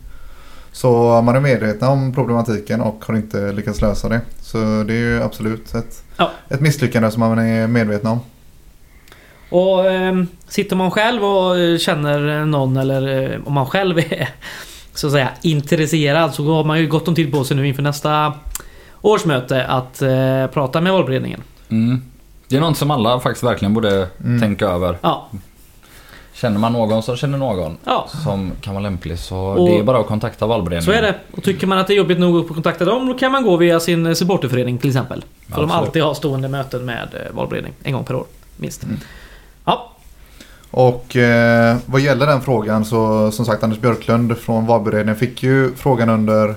[0.72, 4.20] Så man är medvetna om problematiken och har inte lyckats lösa det.
[4.40, 6.30] Så det är ju absolut ett, Ja.
[6.48, 8.20] ett misslyckande som man är medveten om.
[9.50, 14.28] Och eh, sitter man själv och eh, känner någon eller eh, om man själv är
[14.94, 17.82] så att säga intresserad så har man ju gott om tid på sig nu inför
[17.82, 18.32] nästa
[19.00, 21.42] årsmöte att eh, prata med valberedningen.
[21.68, 22.02] Mm.
[22.48, 24.40] Det är något som alla faktiskt verkligen borde Mm.
[24.40, 24.98] tänka över.
[25.00, 25.28] Ja,
[26.32, 28.08] Känner man någon som känner någon ja.
[28.24, 30.82] som kan vara lämplig så Och- det är bara att kontakta valberedningen.
[30.82, 31.14] Så är det.
[31.36, 33.56] Och tycker man att det är jobbigt nog att kontakta dem då kan man gå
[33.56, 35.24] via sin supporterförening till exempel.
[35.48, 35.86] För de Absolut.
[35.86, 37.72] alltid har stående möten med eh, valberedning.
[37.82, 38.24] En gång per år,
[38.56, 38.82] minst.
[38.82, 38.96] Mm.
[39.64, 39.92] Ja,
[40.70, 45.74] Och eh, vad gäller den frågan så som sagt Anders Björklund från valberedningen fick ju
[45.74, 46.54] frågan under,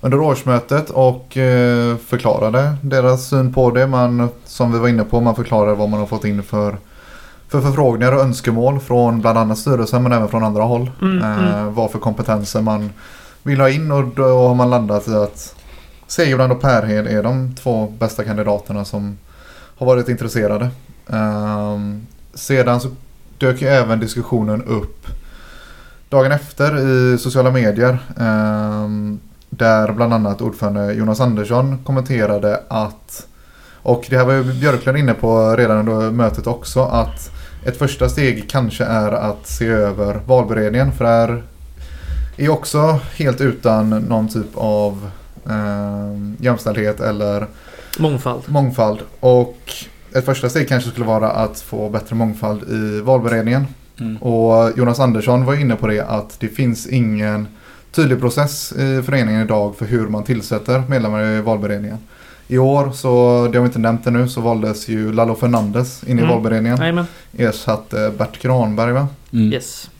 [0.00, 3.86] under årsmötet och eh, förklarade deras syn på det.
[3.86, 6.76] Man, som vi var inne på, man förklarade vad man har fått in för,
[7.52, 10.90] för förfrågningar och önskemål från bland annat styrelsen men även från andra håll.
[11.02, 11.74] Mm, eh, mm.
[11.74, 12.90] Vad för kompetenser man
[13.42, 15.54] vill ha in och då har man landat i att
[16.06, 19.18] Segerbrand och Perhed är de två bästa kandidaterna som
[19.78, 20.70] har varit intresserade.
[21.08, 22.88] Ehm, sedan så
[23.38, 25.06] dök ju även diskussionen upp
[26.08, 27.98] dagen efter i sociala medier.
[28.18, 33.26] ehm, där bland annat ordförande Jonas Andersson kommenterade att,
[33.82, 37.30] och det här var ju Björklund inne på redan under mötet också, att
[37.64, 40.92] ett första steg kanske är att se över valberedningen.
[40.92, 41.42] För det här
[42.36, 45.10] är också helt utan någon typ av
[45.50, 47.46] ehm, jämställdhet eller
[47.98, 48.42] mångfald.
[48.46, 48.98] mångfald.
[49.20, 49.58] Och
[50.14, 53.66] ett första steg kanske skulle vara att få bättre mångfald i valberedningen.
[54.00, 54.16] Mm.
[54.16, 57.48] Och Jonas Andersson var inne på det att det finns ingen
[57.92, 61.98] tydlig process i föreningen idag för hur man tillsätter medlemmar i valberedningen.
[62.52, 63.08] I år, så
[63.52, 66.34] det har vi inte nämnt ännu, så valdes ju Lalo Fernandes in i Mm.
[66.34, 66.78] valberedningen.
[67.38, 69.08] Ersatte Bert Granberg va?
[69.32, 69.52] Mm.
[69.52, 69.90] Yes.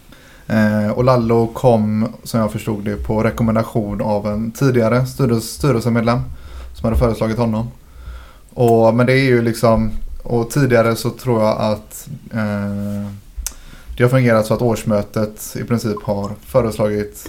[0.47, 6.19] Eh, och Lallo kom, som jag förstod det, på rekommendation av en tidigare styrelse, styrelsemedlem
[6.75, 7.69] som hade föreslagit honom.
[8.55, 9.91] Och, men det är ju liksom,
[10.23, 13.11] och tidigare så tror jag att eh,
[13.97, 17.29] det har fungerat så att årsmötet i princip har föreslagit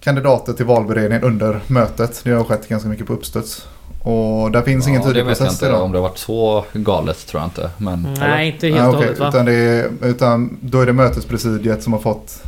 [0.00, 2.20] kandidater till valberedningen under mötet.
[2.24, 3.66] Det har skett ganska mycket på uppstuds.
[4.06, 5.82] Och där finns ingen Ja, tydlig det vet jag process inte idag.
[5.82, 7.70] om det har varit så galet tror jag inte.
[7.78, 9.28] Men, Nej, inte helt och okej, hållet va?
[9.28, 12.42] utan, det är, utan då är det mötespresidiet som har fått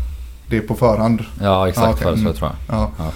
[0.51, 1.25] det på förhand.
[1.43, 2.03] Ja exakt Ja, okej.
[2.03, 2.35] för så Mm.
[2.35, 2.77] tror jag.
[2.79, 2.91] Ja.
[2.99, 3.11] Ja.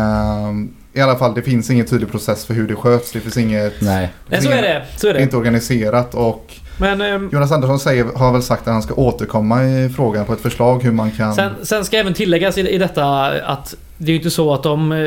[0.00, 3.12] Ehm, I alla fall, det finns ingen tydlig process för hur det sköts.
[3.12, 3.72] Det finns inget...
[3.80, 4.12] Nej.
[4.28, 4.82] Nej, så är det.
[4.96, 5.22] Så är Det är det.
[5.24, 9.64] inte organiserat och Men ehm, Jonas Andersson säger, har väl sagt att han ska återkomma
[9.64, 11.34] i frågan på ett förslag hur man kan...
[11.34, 13.74] sen, sen ska även tilläggas i, i detta att
[14.04, 14.98] det är ju inte så att de eh,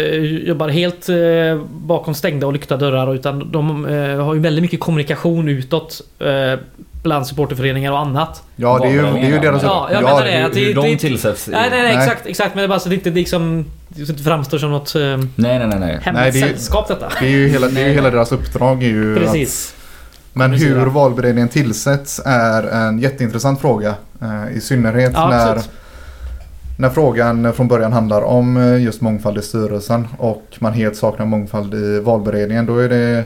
[0.48, 1.16] jobbar helt eh,
[1.72, 6.02] bakom stängda och lyckta dörrar utan de eh, har ju väldigt mycket kommunikation utåt.
[7.04, 8.44] Bland supporterföreningar och annat.
[8.56, 9.64] ja, det är ju, det är ju deras...
[9.64, 10.46] Ja, jag menar det.
[10.46, 11.48] att det- Hur de det- tillsätts.
[11.48, 12.04] Nej, nej, nej, Nej.
[12.04, 12.56] exakt, exakt.
[12.56, 15.60] Men det är bara så att det inte liksom det framstår som något Nej, nej,
[15.60, 15.80] nej.
[15.80, 16.00] nej.
[16.02, 17.12] hemligt Nej, det är ju- sällskap detta.
[17.20, 19.76] Det är ju hela, det är ju hela deras uppdrag är ju Precis.
[19.78, 23.96] att Men hur valberedningen tillsätts är en jätteintressant fråga.
[24.56, 25.70] I synnerhet Ja, när, absolut.
[26.78, 31.26] När frågan från början handlar om eh, just mångfald i styrelsen och man helt saknar
[31.26, 32.66] mångfald i valberedningen.
[32.66, 33.24] Då är det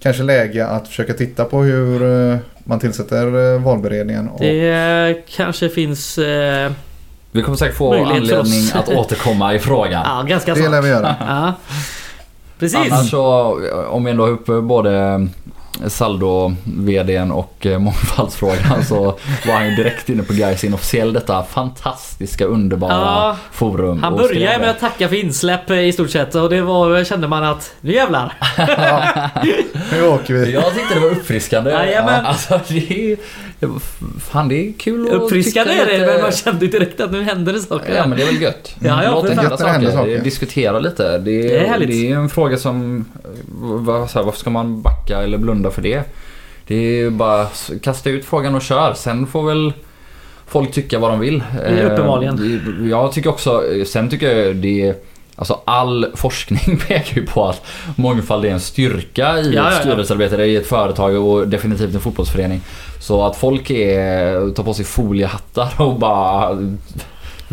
[0.00, 4.28] kanske läge att försöka titta på hur eh, man tillsätter eh, valberedningen.
[4.28, 6.18] Och, Det kanske finns...
[6.18, 6.72] Eh,
[7.32, 10.02] Vi kommer säkert få anledning att återkomma i frågan.
[10.06, 10.84] ja, ganska det lär snart.
[10.84, 11.14] vi göra.
[11.20, 11.52] Ja.
[12.58, 12.92] Precis.
[12.92, 13.56] Annars så,
[13.88, 15.26] om vi ändå har uppe både
[15.86, 19.04] Saldo-VDn och eh, mångfaldsfrågan så
[19.46, 24.02] var han ju direkt inne på Guys inofficiell detta fantastiska underbara Ja, forum.
[24.02, 27.28] Han började med att tacka för insläpp eh, i stort sett och det var, kände
[27.28, 28.32] man att nu jävlar.
[29.92, 30.52] Nu åker vi.
[30.52, 31.70] Jag tyckte det var uppfriskande.
[31.70, 32.26] Jajamän.
[32.26, 33.16] Alltså det
[34.20, 37.12] Fan det är kul att Uppfriskande tycka är det lite- men man kände direkt att
[37.12, 37.94] nu händer det saker.
[37.94, 38.74] Ja men det är väl gött.
[38.80, 39.90] Ja, ja, Låt hända saker.
[39.90, 40.18] saker.
[40.24, 41.18] Diskutera lite.
[41.18, 43.04] Det är, Det är det är en fråga som...
[43.60, 46.02] Vad, så här, varför ska man backa eller blunda för det?
[46.66, 47.46] Det är ju bara
[47.82, 48.94] kasta ut frågan och kör.
[48.94, 49.72] Sen får väl
[50.46, 51.42] folk tycka vad de vill.
[51.62, 52.60] är uppenbarligen.
[52.82, 53.62] Eh, Jag tycker också...
[53.86, 54.94] Sen tycker jag det är...
[55.36, 57.62] Alltså all forskning pekar ju på att
[57.96, 59.72] mångfald är en styrka i Ja, ja, ja.
[59.72, 62.60] ett styrelsearbete, i ett företag och definitivt en fotbollsförening.
[63.00, 66.58] Så att folk är, tar på sig foliehattar och bara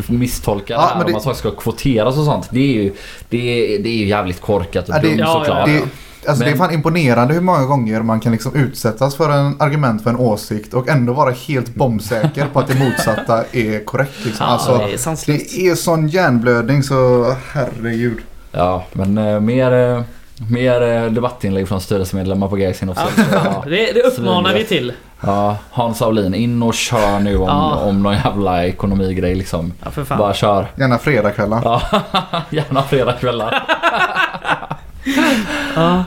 [0.07, 2.47] misstolkar Ja, det här det- om att saker ska kvoteras och sånt.
[2.51, 2.93] Det är ju,
[3.29, 5.65] det är, det är ju jävligt korkat och Ja, dumt Ja, ja, såklart.
[5.65, 5.81] Det,
[6.27, 9.61] alltså det är Men- fan imponerande hur många gånger man kan liksom utsättas för en
[9.61, 14.25] argument för en åsikt och ändå vara helt bombsäker på att det motsatta är korrekt.
[14.25, 14.45] Liksom.
[14.45, 14.83] Ja, alltså, det
[15.33, 18.17] är det är sån hjärnblödning så herregud.
[18.51, 20.01] Ja, men eh, mer, eh,
[20.51, 23.29] mer eh, debattinlägg från styrelsemedlemmar på Ja, inofficiellt.
[23.33, 23.63] Ja.
[23.69, 24.93] det, det uppmanar vi till.
[25.21, 27.75] ja, Hans Saulin, in och kör nu om, Ja.
[27.75, 29.73] om någon jävla ekonomigrej liksom.
[30.09, 30.17] Ja.
[30.17, 30.67] Bara kör.
[30.75, 31.61] Gärna fredagskvällar.
[31.63, 31.81] Ja,
[32.49, 33.63] gärna fredagskvällar.
[35.75, 36.03] Ja.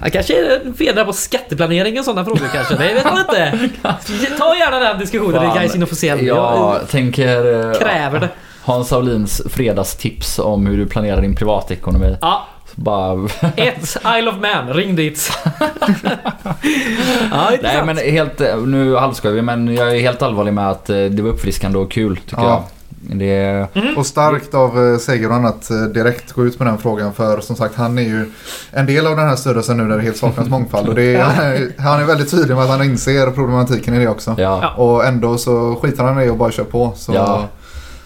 [0.00, 2.74] Han kanske är fedrar på skatteplanering och sådana frågor kanske.
[2.74, 3.68] Det vet man inte.
[4.38, 5.54] Ta gärna den diskussionen i.
[5.54, 6.26] Gais inofficiell.
[6.26, 8.28] Jag Jag tänker eh, kräver det.
[8.62, 12.16] Hans Saulins fredagstips om hur du planerar din privatekonomi.
[12.20, 13.28] Ja, Bara...
[13.56, 14.72] ett Isle of Man.
[14.74, 15.32] Ring dit.
[17.30, 20.96] ja, Nej men helt, nu halvskojar vi men jag är helt allvarlig med att eh,
[21.04, 22.48] det var uppfriskande och kul tycker Ja.
[22.48, 22.62] jag.
[23.10, 27.40] Det, Och starkt av eh, Segerholm att eh, direkt gå ut med den frågan för
[27.40, 28.30] som sagt han är ju
[28.70, 31.80] en del av den här styrelsen nu där det helt saknas mångfald och det är,
[31.82, 34.34] han är väldigt tydlig med att han inser problematiken i det också.
[34.38, 34.82] ja, Ja.
[34.84, 36.92] Och ändå så skiter han i det och bara kör på.
[36.96, 37.44] Så Ja,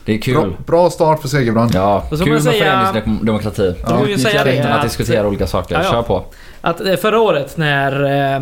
[0.04, 0.34] det är kul.
[0.34, 1.70] bra, bra start för Segerbrand.
[1.74, 3.74] Ja, kul får med man säga- föreningsdemokrati.
[3.88, 5.74] Får vi ju säga det att att- diskutera olika saker.
[5.74, 5.90] Ja, ja.
[5.90, 6.24] Kör på.
[6.60, 8.40] Att eh, förra året när eh,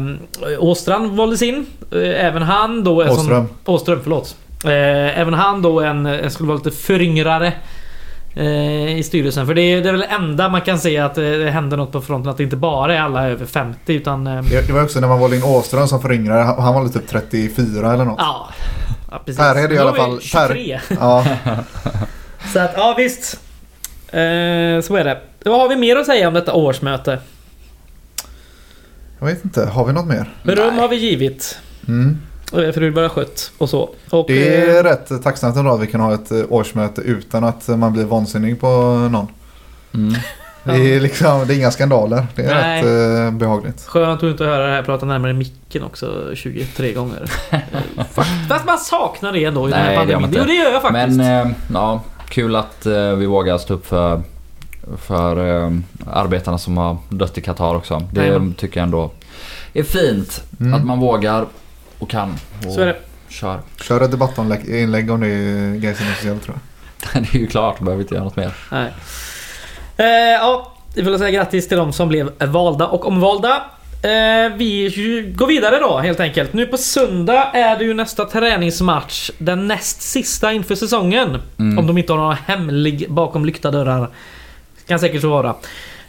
[0.58, 3.04] Åstrand valdes in, eh, även han då...
[3.04, 3.48] Åström.
[3.64, 4.36] Åström, förlåt.
[4.64, 7.52] Eh, även han då en, en skulle vara lite föryngrare
[8.34, 9.46] eh, i styrelsen.
[9.46, 11.76] För det är, det är väl det enda man kan säga att eh, det händer
[11.76, 12.30] något på fronten.
[12.30, 14.26] Att det inte bara är alla över 50 utan...
[14.26, 16.42] Eh, Det, det var också när man valde in Åström som föryngrare.
[16.42, 18.18] Han var väl typ 34 eller något.
[18.18, 18.48] ja,
[19.10, 19.38] ja, precis.
[19.38, 20.80] Per är det i alla fall- Per- 23.
[21.00, 21.24] Ja,
[22.52, 23.40] Så att, ja visst.
[24.08, 25.18] Eh, så är det.
[25.44, 27.18] Vad har vi mer att säga om detta årsmöte?
[29.18, 29.64] jag vet inte.
[29.66, 30.34] Har vi något mer?
[30.42, 30.80] Beröm Nej.
[30.80, 31.58] har vi givit.
[31.88, 32.18] Mm.
[32.52, 33.90] Eh, det var skött och så.
[34.10, 37.44] Och, Det eh, är rätt tacksamt ändå att vi kan ha ett eh, årsmöte utan
[37.44, 38.66] att man blir vansinnig på
[39.10, 39.26] någon.
[39.94, 40.14] Mm.
[40.64, 42.26] Det är, liksom, det är inga skandaler.
[42.34, 42.82] Det är Nej.
[42.82, 43.84] rätt eh, behagligt.
[43.86, 47.30] Skönt att inte höra det här prata närmare micken också 23 gånger.
[47.50, 48.04] Eh,
[48.48, 50.46] Fast man saknar det ändå i den Nej, här det gör man pandemin.
[50.48, 50.52] inte.
[50.54, 51.16] Jo det gör jag faktiskt.
[51.18, 54.22] Men eh, ja, kul att eh, vi vågar stå upp för,
[54.98, 55.72] för eh,
[56.10, 58.02] arbetarna som har dött i Qatar också.
[58.12, 58.54] Det Jajamän.
[58.54, 59.10] tycker jag ändå
[59.72, 60.42] är fint.
[60.60, 60.74] Mm.
[60.74, 61.46] Att man vågar
[61.98, 62.36] och kan.
[62.66, 62.96] Och Så är det.
[63.28, 63.60] Kör.
[63.82, 66.58] Kör ett debattinlägg om det är Gaisen officiellt tror
[67.12, 67.22] jag.
[67.32, 68.52] det är ju klart, behöver inte göra något mer.
[68.70, 68.92] Nej.
[69.96, 73.62] Eh, ja, vi får säga grattis till de som blev valda och omvalda.
[74.02, 76.52] Eh, vi går vidare då helt enkelt.
[76.52, 79.30] Nu på söndag är det ju nästa träningsmatch.
[79.38, 81.38] Den näst sista inför säsongen.
[81.58, 81.78] Mm.
[81.78, 84.10] Om de inte har några hemlig bakom lyckta dörrar.
[84.86, 85.54] Kan säkert så vara.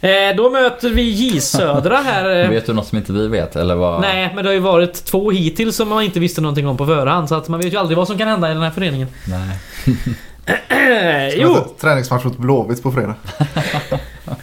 [0.01, 2.43] Eh, då möter vi J Södra här.
[2.43, 3.55] eh, Vet du något som inte vi vet?
[3.55, 4.01] Eller vad?
[4.01, 6.85] Nej, men det har ju varit två hittills som man inte visste någonting om på
[6.85, 7.29] förhand.
[7.29, 9.07] Så att man vet ju aldrig vad som kan hända i den här föreningen.
[9.27, 9.57] Nej.
[10.45, 11.55] Eh, Ska jo!
[11.81, 13.15] Träningsmatch mot Blåvitt på fredag.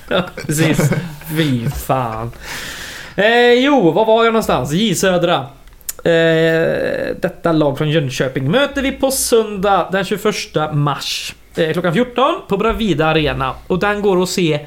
[0.09, 0.91] Ja, precis.
[1.37, 2.31] Fy fan.
[3.17, 4.73] Eh, jo, var var jag någonstans?
[4.73, 5.35] J Södra.
[6.05, 10.25] Eh, detta lag från Jönköping möter vi på söndag den 21
[10.73, 11.35] mars.
[11.57, 13.53] Eh, klockan 14 på Bravida Arena.
[13.67, 14.67] Och den går att se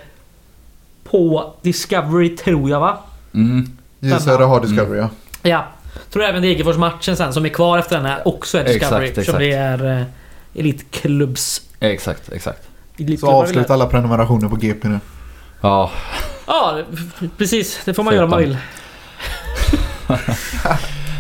[1.12, 2.98] på Discovery tror jag va?
[3.34, 3.72] Mm.
[4.00, 5.10] J Södra har Discovery ja.
[5.42, 5.66] Ja.
[6.10, 9.08] Tror även Degerfors-matchen sen som är kvar efter den här också är Discovery.
[9.08, 9.40] Exakt, exakt.
[9.40, 10.06] det är eh,
[10.54, 11.62] elitklubbs...
[11.80, 12.64] Exakt, exakt.
[12.98, 15.00] Så elitklubbar vill avsluta alla prenumerationer på GP nu.
[15.62, 15.92] Ja,
[16.50, 16.78] Ja,
[17.38, 17.82] precis.
[17.86, 18.58] Det får man göra om man vill.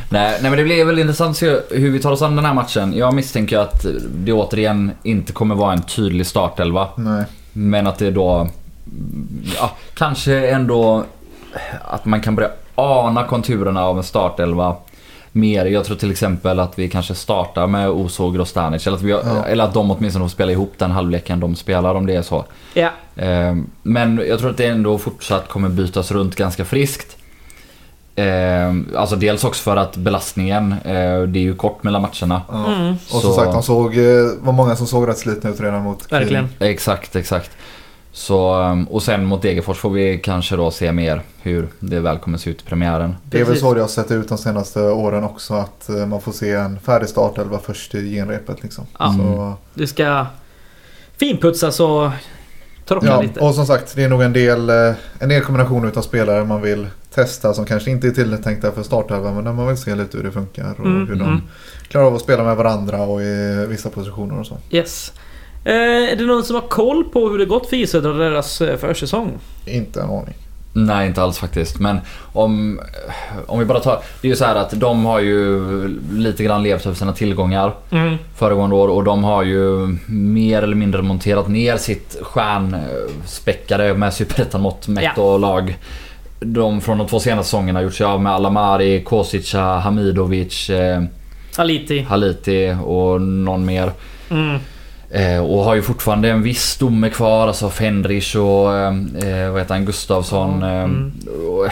[0.10, 2.46] nej, nej men det blir väl intressant att se hur vi tar oss an den
[2.46, 2.94] här matchen.
[2.94, 6.88] Jag misstänker att det återigen inte kommer vara en tydlig startelva.
[6.96, 7.26] Nej.
[7.54, 8.50] Men att det då...
[9.58, 11.04] Ja, kanske ändå
[11.82, 14.76] att man kan börja ana konturerna av en startelva
[15.32, 15.66] mer.
[15.66, 18.88] Jag tror till exempel att vi kanske startar med Oso och Grostanic.
[18.88, 19.46] Eller att, vi, Ja.
[19.46, 22.46] eller att de åtminstone får spela ihop den halvleken de spelar om det är så.
[22.74, 22.90] Ja.
[23.16, 27.16] Eh, Men jag tror att det ändå fortsatt kommer bytas runt ganska friskt.
[28.16, 32.42] Eh, Alltså dels också för att belastningen, eh, det är ju kort mellan matcherna.
[32.52, 32.74] Ja.
[32.74, 32.94] Mm.
[32.94, 34.04] Och som Så- sagt, de såg, eh,
[34.42, 36.20] var många som såg rätt slitna ut redan mot Kiel.
[36.20, 36.50] Verkligen.
[36.60, 37.52] Exakt, exakt.
[38.12, 42.18] Så, eh, och sen mot Degerfors får vi kanske då se mer hur det väl
[42.18, 43.16] kommer se ut i premiären.
[43.24, 45.53] Det är väl så det har sett ut de senaste åren också.
[45.53, 48.64] Att eh, man får se en färdig startelva först i genrepet.
[48.64, 48.86] Liksom.
[48.99, 49.16] Ja.
[49.18, 50.26] Så, Det ska
[51.18, 52.10] finputsas och
[52.86, 53.39] torka ja, lite.
[53.39, 56.62] och som sagt, det är nog en del, eh, en del kombinationer av spelare man
[56.62, 60.18] vill testa som kanske inte är tilltänkta för startelva men där man vill se lite
[60.18, 61.41] hur det funkar och Mm, hur de mm.
[61.88, 64.57] klarar av att spela med varandra och i vissa positioner och så.
[64.72, 65.14] Yes.
[65.70, 68.61] Eh, är det någon som har koll på hur det gått för J Södra deras
[68.61, 69.32] eh, försäsong?
[69.65, 70.34] Inte en aning.
[70.74, 71.80] Nej, inte alls faktiskt.
[71.80, 71.99] Men
[72.34, 72.80] om,
[73.47, 73.99] om vi bara tar...
[74.22, 75.59] Det är ju så här att de har ju
[76.13, 78.15] lite grann levt över sina tillgångar Mm.
[78.36, 84.88] föregående år och de har ju mer eller mindre monterat ner sitt stjärnspäckade med superettan-mått
[84.88, 85.22] mätt Ja.
[85.24, 85.78] och lag.
[86.39, 91.03] De från de två senaste säsongerna har gjort sig av med Alamari, Kosica, Hamidovic, eh,
[91.57, 91.99] Aliti.
[92.01, 93.91] Haliti och någon mer.
[94.30, 94.57] Mm.
[95.12, 99.74] Eh, och har ju fortfarande en viss stomme kvar, alltså Fendrich och eh, vad heter
[99.74, 100.64] han, Gustavsson.
[100.64, 101.12] Eh, Mm.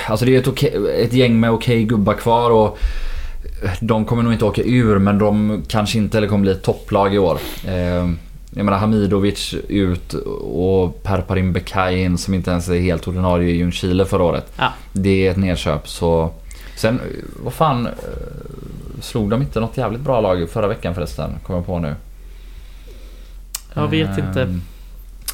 [0.08, 2.78] alltså det är ett, okej- ett gäng med okej gubbar kvar och
[3.64, 6.64] eh, de kommer nog inte åka ur men de kanske inte heller kommer bli ett
[6.64, 7.38] topplag i år.
[7.68, 8.10] Eh,
[8.56, 10.14] jag menar Hamidovic ut
[10.54, 14.52] och Perparin Bekain som inte ens är helt ordinarie i Ljungskile förra året.
[14.58, 14.68] Ja.
[14.94, 16.30] Det är ett nedköp så...
[16.78, 17.00] Sen,
[17.44, 17.86] vad fan...
[17.86, 17.92] eh,
[19.02, 21.32] Slog de inte något jävligt bra lag förra veckan förresten?
[21.44, 21.96] Kommer jag på nu.
[23.78, 24.42] Jag vet inte.
[24.42, 24.62] Ehm,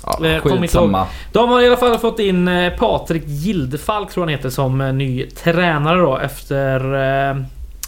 [0.05, 1.07] Ja, Jag kommer inte skitsamma.
[1.31, 4.81] De har i alla fall fått in eh, Patrik Gildefalk tror jag han heter som
[4.81, 6.93] eh, ny tränare då efter
[7.29, 7.37] eh,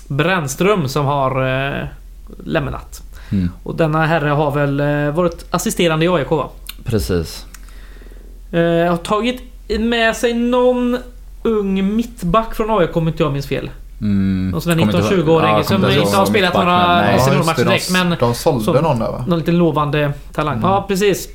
[0.08, 1.89] Brännström som har
[2.43, 3.01] lämnat.
[3.32, 4.82] Mm, Och denna herre har väl
[5.12, 6.49] varit assisterande i AIK va?
[6.86, 7.45] precis.
[8.51, 9.41] Eh, har tagit
[9.80, 10.97] med sig någon
[11.43, 13.70] ung mittback från AIK om inte jag minns fel.
[14.02, 17.66] Mm, Någon sån där kommer inte ihåg- 19-20-åring ja, som inte har spelat några seniormatcher
[17.66, 19.26] direkt, men de sålde som- någon där va?
[19.28, 20.58] någon liten lovande talang.
[20.58, 20.70] Mm.
[20.70, 21.28] Ja precis.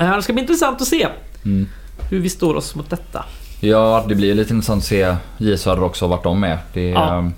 [0.00, 1.08] Eh, Det ska bli intressant att se
[1.44, 1.66] Mm.
[2.10, 3.24] hur vi står oss mot detta.
[3.60, 6.58] Ja, det blir lite intressant att se J Södra också vart de är.
[6.72, 7.30] Det, Ja.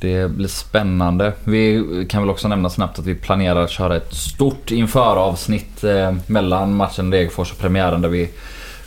[0.00, 1.32] det blir spännande.
[1.44, 6.14] Vi kan väl också nämna snabbt att vi planerar att köra ett stort införavsnitt eh,
[6.26, 8.30] mellan matchen Degerfors och premiären där vi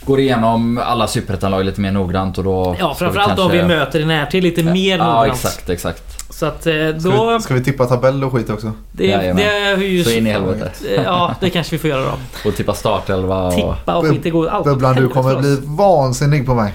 [0.04, 2.76] går igenom alla superettanlag lite mer noggrant och då...
[2.78, 5.32] Ja, vi framförallt om vi kanske- möter i närtid lite mer Ja, noggrant.
[5.32, 6.02] exakt, exakt.
[6.34, 7.32] Så att eh, Ska då...
[7.36, 8.72] vi, ska vi tippa tabell och skit också?
[8.92, 10.04] Det, det är ju...
[10.04, 10.70] Så in i helvete.
[11.04, 12.12] Ja, det kanske vi får göra då.
[12.48, 13.54] Och tippa startelva och...
[13.54, 16.74] Tippa och skit, det går alltid åt Bubblan, du kommer bli vansinnig på mig.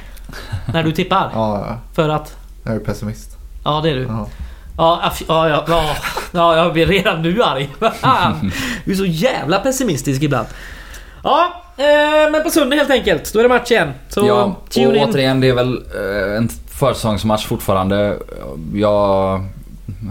[0.73, 1.29] När du tippar?
[1.33, 1.77] Ja, ja.
[1.93, 2.35] För att...
[2.63, 3.37] jag är pessimist.
[3.63, 4.03] Ja, det är du.
[4.03, 4.27] Ja.
[4.77, 5.83] Ja, ja, ja, ja,
[6.31, 7.69] ja, jag blir redan nu arg.
[8.85, 10.47] Du är så jävla pessimistisk ibland.
[11.23, 11.66] Ja, eh,
[12.31, 13.33] men på söndag helt enkelt.
[13.33, 13.91] Då är det match igen.
[14.09, 15.03] Så Ja, och tune in.
[15.09, 18.15] återigen det är väl eh, en försäsongsmatch fortfarande.
[18.73, 19.43] Jag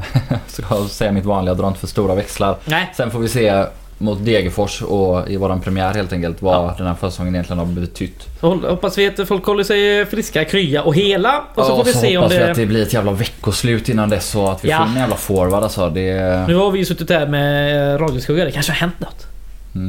[0.46, 2.56] ska säga mitt vanliga, dra inte för stora växlar.
[2.64, 3.64] Nej, Sen får vi se
[3.98, 6.74] mot Degerfors och i våran premiär helt enkelt vad Ja.
[6.78, 8.26] den här försäsongen egentligen har betytt.
[8.40, 11.44] så hoppas vi att folk håller sig friska, krya och hela.
[11.54, 12.50] Och så Ja, får vi se om hoppas vi det...
[12.50, 14.78] att det blir ett jävla veckoslut innan dess och att vi Ja.
[14.78, 15.88] får en jävla forward alltså.
[15.90, 16.44] Det...
[16.48, 18.44] Nu har vi ju suttit här med radioskugga.
[18.44, 19.26] Det kanske har hänt något.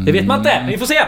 [0.05, 0.65] Det vet man inte.
[0.69, 0.99] Vi får se.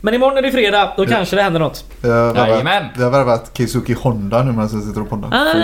[0.00, 0.92] Men imorgon är det fredag.
[0.96, 1.84] Då kanske det händer något.
[2.00, 2.84] Vi har värvat- Jajamän.
[2.96, 5.28] vi har värvat Kizuki Honda nu medan vi sitter och poddar.
[5.32, 5.54] Ah,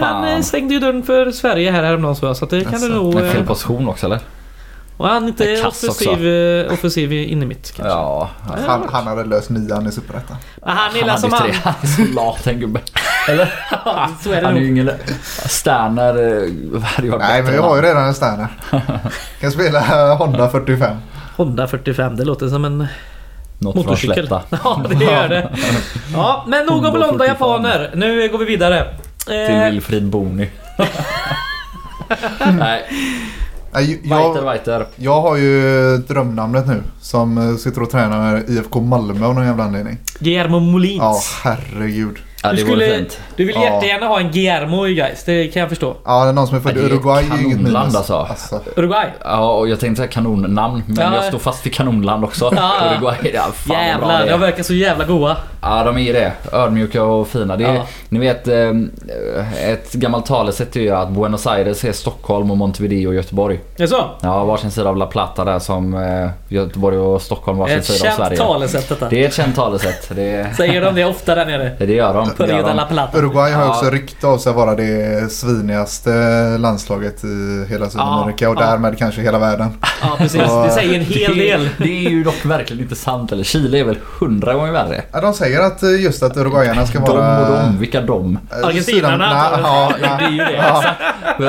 [0.00, 0.24] fan.
[0.24, 2.86] han eh, stängde ju dörren för Sverige här häromdagen så, så att det kan det
[2.86, 2.94] Jaså.
[2.94, 3.14] nog...
[3.14, 4.20] Men fel eh, position också eller?
[4.96, 7.92] Och han är inte är offensiv, eh, offensiv inne mitt kanske.
[7.92, 8.28] Ja.
[8.66, 10.36] Han, han hade löst nian i Superettan.
[10.62, 11.50] Ah, Han är Han som han...
[11.62, 12.82] Han är så lat den gubben.
[13.28, 13.46] Eller?
[14.22, 14.90] så är det Han är ju ingen...
[15.46, 18.48] Sterner eh, hade ju varit Nej, men än har ju redan en Sterner.
[19.40, 20.96] Kan spela Honda 45.
[21.36, 22.86] Honda 45, det låter som en
[23.60, 24.28] Något motorcykel.
[24.64, 25.50] Ja, det gör det.
[26.12, 27.26] Ja, men nog om blonda 45.
[27.26, 27.90] japaner.
[27.94, 28.86] Nu går vi vidare.
[29.26, 30.50] Till Eh, Wilfrid Boni.
[32.58, 32.82] Nej,
[33.72, 34.86] Weiter, Jag, Weiter.
[34.96, 36.82] jag har ju drömnamnet nu.
[37.00, 39.98] Som eh, sitter och tränar med IFK Malmö av någon jävla anledning.
[40.18, 40.98] Guillermo Molins.
[41.00, 42.16] Ja, herregud.
[42.42, 43.20] Ja, du, det skulle, fint.
[43.36, 43.64] du vill Ja.
[43.64, 45.96] jättegärna ha en Guillermo i Gais, det kan jag förstå.
[46.04, 47.92] Ja, det är någon som är född i Ja, det är Uruguay är inget kanonland
[47.92, 48.10] minus.
[48.10, 48.60] alltså.
[48.76, 49.06] Uruguay?
[49.24, 51.14] Ja, och jag tänkte säga kanonnamn, men Ja.
[51.14, 52.50] jag står fast vid kanonland också.
[52.56, 52.72] Ja.
[52.90, 54.38] Uruguay, ja, fan Jävlar, det de är.
[54.38, 55.36] verkar så jävla goa.
[55.62, 56.32] Ja, de är det.
[56.52, 57.56] Ödmjuka och fina.
[57.56, 57.86] Det är, Ja.
[58.08, 58.70] Ni vet, eh,
[59.70, 63.56] ett gammalt talesätt är ju att Buenos Aires är Stockholm och Montevideo och Göteborg.
[63.76, 64.04] Är det så?
[64.22, 67.98] Ja, varsin sida av La Plata där som eh, Göteborg och Stockholm varsin Ett sida
[67.98, 68.36] av känt Sverige.
[68.38, 69.08] talesätt detta.
[69.08, 70.08] Det är ett känt talesätt.
[70.14, 71.72] Det, Säger de det ofta där nere?
[71.78, 72.29] det gör de.
[72.36, 72.88] De la de.
[72.88, 73.18] Plata?
[73.18, 73.68] Uruguay har Ja.
[73.70, 76.10] också rykte av sig att vara det svinigaste
[76.58, 78.60] landslaget i hela Sydamerika och ja.
[78.60, 79.68] därmed kanske hela världen.
[80.02, 80.40] Ja, precis.
[80.46, 80.64] Ja.
[80.64, 81.68] Det säger en hel det, del.
[81.78, 83.32] det är ju dock verkligen inte sant.
[83.32, 85.02] Eller Chile är väl hundra gånger värre.
[85.12, 87.46] Ja, de säger att eh, just att uruguayarna ska De vara...
[87.48, 88.38] och de, vilka de?
[88.52, 90.52] Eh, Argentinarna ja, Det är ju det.
[90.56, 90.84] Ja.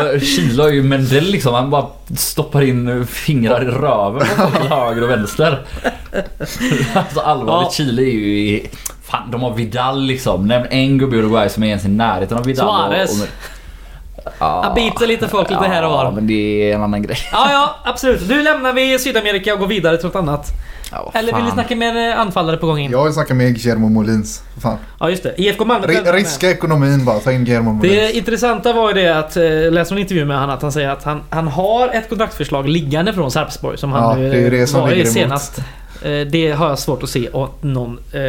[0.09, 0.25] exakt.
[0.25, 1.53] Chile har ju Mendel liksom.
[1.53, 1.85] Han bara
[2.17, 5.61] stoppar in fingrar i röven på höger och vänster.
[6.93, 7.71] Alltså allvarligt, Ja.
[7.73, 8.69] Chile är ju i...
[9.11, 10.47] Fan, de har Vidal liksom.
[10.47, 12.67] Nämn en gubbe i Uruguay som är ens i närheten av Vidal.
[12.89, 13.21] Suarez.
[13.21, 13.27] Och,
[14.25, 16.11] och, ja, Han biter lite folk lite här och Ja, var.
[16.11, 16.33] men det
[16.71, 17.17] är en annan grej.
[17.31, 18.29] Ja, ja, absolut.
[18.29, 20.47] Nu lämnar vi Sydamerika och går vidare till något annat.
[20.93, 22.91] Ja, Eller vill du snacka med en anfallare på gång in?
[22.91, 24.43] Jag vill snacka med Guillermo Molins.
[24.53, 24.77] För Fan.
[24.99, 25.33] Ja, just det.
[25.41, 26.21] IFK Malmö Ri- tävlar med.
[26.21, 27.19] riska ekonomin bara.
[27.19, 27.95] Ta in Guillermo Molins.
[27.95, 30.89] Det intressanta var ju det att, eh, läste en intervju med han att han säger
[30.89, 34.51] att han, han har ett kontraktsförslag liggande från Sarpsborg som han Ja, nu det är
[34.51, 35.59] det som var i senast.
[36.01, 38.21] Eh, Det har jag svårt att se att någon eh,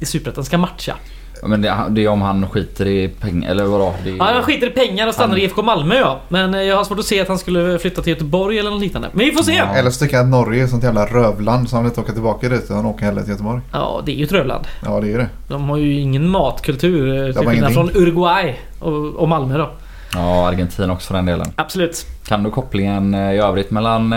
[0.00, 0.94] i Superettan ska matcha.
[1.42, 3.94] Men det, det är om han skiter i pengar, eller vadå?
[4.04, 6.20] Det är, Ja, han skiter i pengar och stannar Han- i IFK Malmö ja.
[6.28, 8.80] Men eh, jag har svårt att se att han skulle flytta till Göteborg eller något
[8.80, 9.08] liknande.
[9.12, 9.52] Men vi får se!
[9.54, 9.64] Ja.
[9.72, 12.00] Ja, Eller så tycker jag att Norge är sånt jävla rövland så han vill inte
[12.00, 13.60] åka tillbaka dit utan han åker hellre till Göteborg.
[14.04, 14.64] det är ju ett rövland.
[14.84, 15.28] Ja det är det.
[15.48, 19.70] De har ju ingen matkultur till skillnad från Uruguay och, och Malmö då.
[20.14, 21.46] Ja, Argentina också för den delen.
[21.56, 22.06] Absolut.
[22.28, 24.14] Kan du kopplingen i övrigt mellan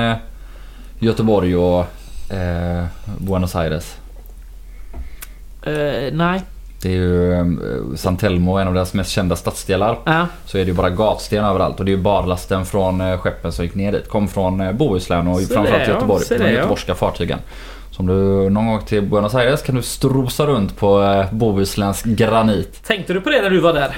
[0.99, 1.86] Göteborg och
[2.30, 2.86] eh,
[3.18, 3.98] Buenos Aires?
[5.64, 6.42] Eh, nej.
[6.82, 7.46] Det är ju eh,
[7.96, 10.00] San Telmo, en av deras mest kända stadsdelar.
[10.06, 10.28] Ja.
[10.46, 13.52] Så är det ju bara gatsten överallt och det är ju barlasten från eh, skeppen
[13.52, 14.10] som gick ner dit.
[14.10, 15.94] Kom från eh, Bohuslän och Så framförallt det, ja.
[15.94, 16.24] Göteborg.
[16.24, 16.52] Så de det, ja.
[16.52, 17.40] göteborgska fartygen.
[17.92, 22.04] Så om du någon gång till Buenos Aires kan du strosa runt på eh, Bohusläns
[22.04, 22.84] granit.
[22.84, 23.98] Tänkte du på det när du var där?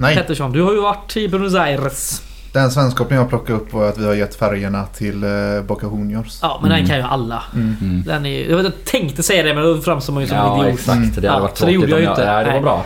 [0.00, 2.22] Nej, Pettersson, du har ju varit i Buenos Aires.
[2.52, 6.38] Den svenskkoppling jag plockade upp var att vi har gett färgerna till eh, Boca Juniors.
[6.42, 6.88] Ja, men den Mm.
[6.88, 7.42] kan ju alla.
[7.54, 7.76] Mm.
[7.80, 8.02] Mm.
[8.06, 10.44] Den är, jag, vet, jag tänkte säga det men då framstår man ju som en
[10.44, 10.78] Ja idiot.
[10.78, 11.10] exakt, Mm.
[11.10, 12.24] det hade Ja, varit så det gjorde jag ju inte.
[12.34, 12.84] Nej, det var bra.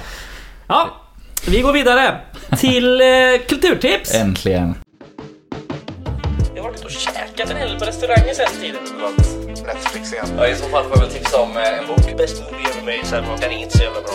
[0.66, 0.90] Ja,
[1.48, 2.20] vi går vidare
[2.58, 3.06] till eh,
[3.48, 4.14] kulturtips.
[4.14, 4.74] Äntligen.
[6.54, 8.80] Jag har varit och käkat en hel del på restauranger sen tiden.
[9.66, 10.26] Netflix igen.
[10.38, 12.16] Ja, I så fall får jag väl tipsa om eh, en bok.
[12.18, 12.80] Bäst movie ever
[13.20, 14.12] made den är inte så jävla bra.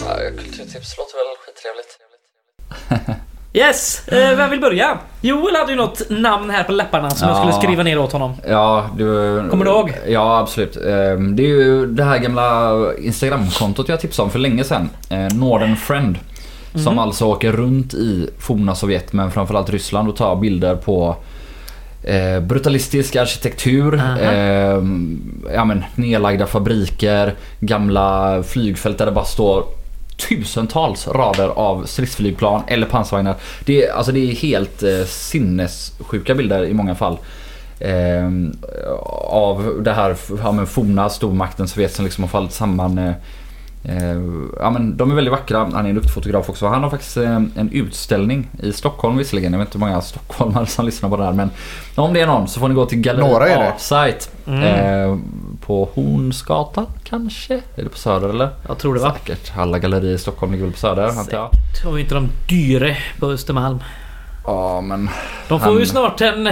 [0.00, 3.19] Ja, kulturtips låter väl skittrevligt.
[3.52, 4.98] Yes, eh, vem vill börja?
[5.20, 7.40] Joel hade ju något namn här på läpparna som jag Ja.
[7.40, 8.32] skulle skriva ner åt honom.
[8.48, 9.04] Ja, du...
[9.50, 9.92] Kommer du ihåg?
[10.08, 10.76] Ja, absolut.
[10.76, 14.90] Ehm, Det är ju det här gamla Instagramkontot jag tipsade om för länge sedan.
[15.08, 16.18] Eh, Northern Friend.
[16.84, 21.16] Som alltså åker runt i forna Sovjet men framförallt Ryssland och tar bilder på
[22.04, 24.82] eh, brutalistisk arkitektur, eh,
[25.54, 29.64] ja, men, nedlagda fabriker, gamla flygfält där det bara står
[30.28, 33.34] tusentals rader av stridsflygplan eller pansarvagnar.
[33.64, 37.18] Det är, alltså det är helt eh, sinnessjuka bilder i många fall.
[37.80, 38.30] Eh,
[39.30, 42.98] av det här ja, men forna stormakten Sovjet som liksom har fallit samman.
[42.98, 43.14] Eh,
[43.84, 44.20] eh,
[44.60, 45.58] ja, men de är väldigt vackra.
[45.58, 46.66] Han är en duktig fotograf också.
[46.66, 49.52] Han har faktiskt eh, en utställning i Stockholm visserligen.
[49.52, 51.32] Jag vet inte hur många stockholmare som lyssnar på det här.
[51.32, 51.50] Men
[51.94, 53.54] om det är någon så får ni gå till Galleri.
[53.54, 54.30] Artsite.
[54.46, 55.22] Mm.
[55.70, 57.54] På Hornsgatan kanske?
[57.54, 58.48] Är det på Söder eller?
[58.68, 59.14] Jag tror det va?
[59.24, 59.52] Säkert.
[59.56, 61.50] Alla gallerier i Stockholm ligger väl på Söder antar jag.
[61.92, 63.78] Och inte de dyre på Östermalm.
[64.46, 65.10] Ja men...
[65.48, 66.48] De får Han- ju snart en...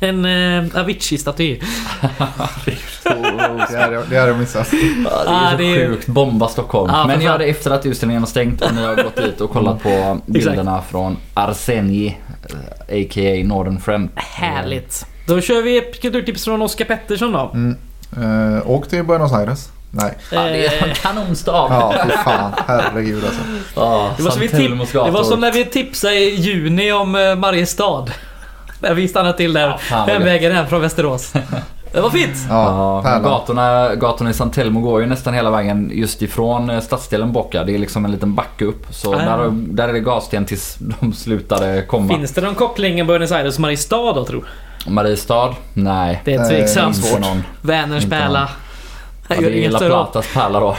[0.00, 1.58] En uh, Avicii-staty.
[2.64, 4.68] Det hade jag- missat.
[4.72, 4.78] Ja,
[5.24, 6.06] det är Ah, så det är- sjukt.
[6.06, 6.90] Bomba Stockholm.
[6.92, 9.50] För men jag hade efter att utställningen har stängt och ni har gått dit och
[9.50, 12.16] kollat på bilderna från Arsenji,
[12.88, 13.44] eh, a.k.a.
[13.44, 14.08] Northern Friend.
[14.14, 15.06] Härligt.
[15.26, 17.50] Då kör vi ett kulturtips från Oskar Pettersson då.
[17.54, 17.76] Mm.
[18.16, 19.68] Eh, åk till Buenos Aires.
[19.90, 20.14] Nej.
[20.32, 21.66] Ja, det är en Eh, kanonstad.
[21.70, 22.52] Ja, fy fan.
[22.66, 23.40] Herregud alltså.
[23.76, 27.14] Ja, Det var, som vi tip- det var som när vi tipsade i juni om
[27.14, 28.04] uh, Mariestad.
[28.80, 30.26] När vi stannade till där Ja, fan vad fem gött.
[30.30, 31.32] vägen hem från Västerås.
[31.92, 32.36] Det var fint.
[32.48, 36.80] Ja, Ja, gatorna, gatorna i San Telmo går ju nästan hela vägen just ifrån eh,
[36.80, 37.64] stadsdelen Bocca.
[37.64, 38.86] Det är liksom en liten backe upp.
[38.90, 39.18] Så Ah.
[39.18, 42.08] där, där är det gassten tills de slutade komma.
[42.14, 44.42] Finns det någon koppling Buenos Aires och Mariestad då tro?
[44.86, 45.54] Mariestad?
[45.74, 46.22] Nej.
[46.24, 46.96] Det är tveksamt.
[47.62, 48.48] Vänerns pärla.
[49.28, 49.78] Jag Ja, det är inget La.
[49.78, 50.76] Platas pärla då.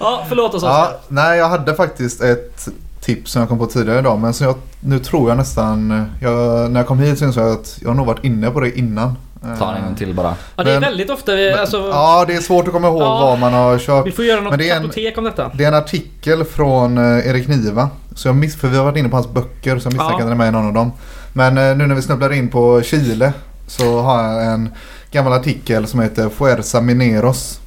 [0.00, 0.62] Ja, förlåt oss.
[0.62, 2.68] Ja, nej, jag hade faktiskt ett
[3.00, 4.18] tips som jag kom på tidigare idag.
[4.18, 6.06] Men så jag, nu tror jag nästan...
[6.20, 8.60] Jag, när jag kom hit så insåg jag att jag har nog varit inne på
[8.60, 9.16] det innan.
[9.58, 10.34] Ta en gång till bara.
[10.56, 13.18] Ja, det är väldigt ofta vi, alltså, Ja, det är svårt att komma ihåg Ja.
[13.20, 14.06] vad man har kört.
[14.06, 15.50] vi får göra något Men det är en- kartotek om detta.
[15.54, 17.88] Det är en artikel från eh, Erik Niva.
[18.14, 20.12] Så jag miss, för vi har varit inne på hans böcker så jag misstänker Ja.
[20.14, 20.92] att den är med i någon av dem.
[21.32, 23.32] Men eh, nu när vi snubblar in på Chile
[23.66, 24.68] så har jag en
[25.10, 27.60] gammal artikel som heter Fuerza Mineros.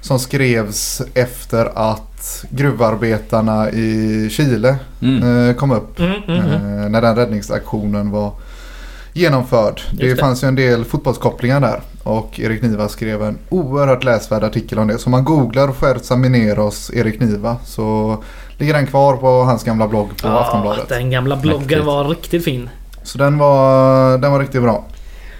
[0.00, 5.48] Som skrevs efter att gruvarbetarna i Chile Mm.
[5.48, 5.98] eh, kom upp.
[5.98, 6.52] Mm, mm, mm.
[6.82, 8.32] Eh, när den räddningsaktionen var
[9.12, 9.80] genomförd.
[9.92, 10.16] Det, det.
[10.16, 11.80] fanns ju en del fotbollskopplingar där.
[12.02, 14.98] Och Erik Niva skrev en oerhört läsvärd artikel om det.
[14.98, 18.18] Så om man googlar Fuerza Mineros Erik Niva så
[18.60, 20.88] ligger den kvar på hans gamla blogg på Ja, Aftonbladet.
[20.88, 21.84] den gamla bloggen Mäktigt.
[21.84, 22.68] var riktigt fin.
[23.02, 24.84] Så den var, den var riktigt bra.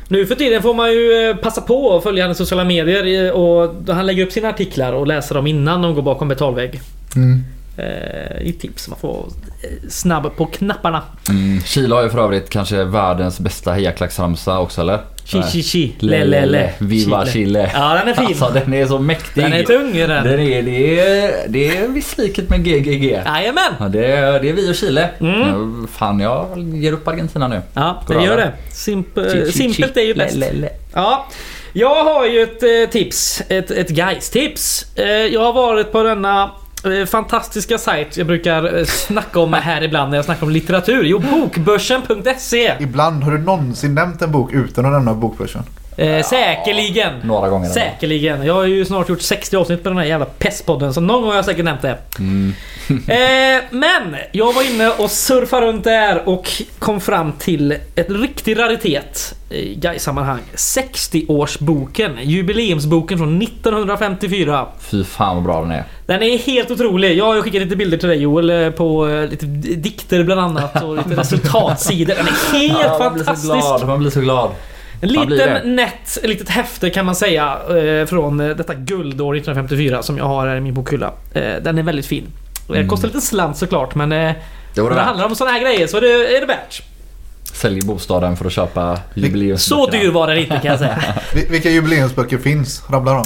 [0.09, 3.31] Nu för tiden får man ju eh, passa på att följa hans sociala medier eh,
[3.33, 6.81] och han lägger upp sina artiklar och läser dem innan de går bakom betalvägg.
[7.17, 7.45] Mm.
[7.77, 9.27] Eh, I tips, man får
[9.63, 11.03] eh, snabb på knapparna.
[11.29, 11.61] Mm.
[11.61, 15.01] Chile har ju för övrigt kanske världens bästa hejaklacksramsa också eller?
[15.31, 16.73] Chi chi chi, Le, le le.
[16.79, 17.71] Viva Chile.
[17.75, 18.27] Ja den är fin.
[18.27, 19.45] Alltså den är så mäktig.
[19.45, 20.09] den är tung den.
[20.09, 23.05] Den är, det, är, det är en viss likhet med GGG.
[23.05, 23.73] Jajamän!
[23.79, 25.09] Ja, det, är, det är vi och Chile.
[25.21, 25.89] Mm.
[25.93, 27.63] Fan, jag ger upp Argentina nu.
[27.75, 28.53] Ja, det gör det.
[28.73, 30.01] Simp Chi, chi, simpelt chi.
[30.01, 30.37] är ju bäst.
[30.37, 30.69] Le, le, le.
[30.95, 31.27] Ja,
[31.73, 33.43] jag har ju ett eh, tips.
[33.49, 34.87] Ett, ett guys-tips.
[34.95, 36.51] Eh, jag har varit på denna
[36.85, 41.05] Eh, fantastiska sajt jag brukar eh, snacka om här ibland när jag snackar om litteratur.
[41.05, 42.77] Jo, bokbörsen.se.
[42.81, 45.63] Ibland har du någonsin nämnt en bok utan att nämna bokbörsen.
[45.97, 47.13] Eh, säkerligen.
[47.25, 47.69] Några gånger.
[47.69, 48.47] Säkerligen.
[48.47, 51.31] Jag har ju snart gjort 60 avsnitt på den här jävla pestpodden så någon gång
[51.31, 51.99] har jag säkert nämnt det.
[52.19, 52.55] Mm.
[52.89, 58.59] eh, men jag var inne och surfade runt där och kom fram till ett riktig
[58.59, 60.41] raritet i Gais-sammanhang.
[60.55, 62.17] 60-årsboken.
[62.23, 64.67] Jubileumsboken från 1954.
[64.81, 65.85] Fy fan vad bra den är.
[66.07, 67.19] Den är helt otrolig.
[67.19, 70.41] Jag har ju skickat lite bilder till dig Joel eh, på eh, lite dikter bland
[70.41, 72.15] annat och lite resultatsidor.
[72.15, 73.53] Den är helt man blir så fantastisk.
[73.53, 73.87] glad.
[73.87, 74.51] Man blir så glad.
[75.01, 80.19] En liten nätt, litet häfte kan man säga eh, från eh, detta guldår 1954 som
[80.19, 81.13] jag har här i min bokhylla.
[81.35, 82.25] Eh, den är väldigt fin.
[82.69, 82.89] Det Mm.
[82.89, 84.33] kostar lite slant såklart men eh,
[84.75, 86.47] Det var när det det handlar om såna här grejer så är det, är det
[86.47, 86.83] värt.
[87.53, 89.63] Sälj bostaden för att köpa jubileums.
[89.65, 90.99] Så dyr var den inte kan jag säga.
[91.35, 92.83] Vi- Vilka jubileumsböcker finns?
[92.91, 93.25] Rabbla dem.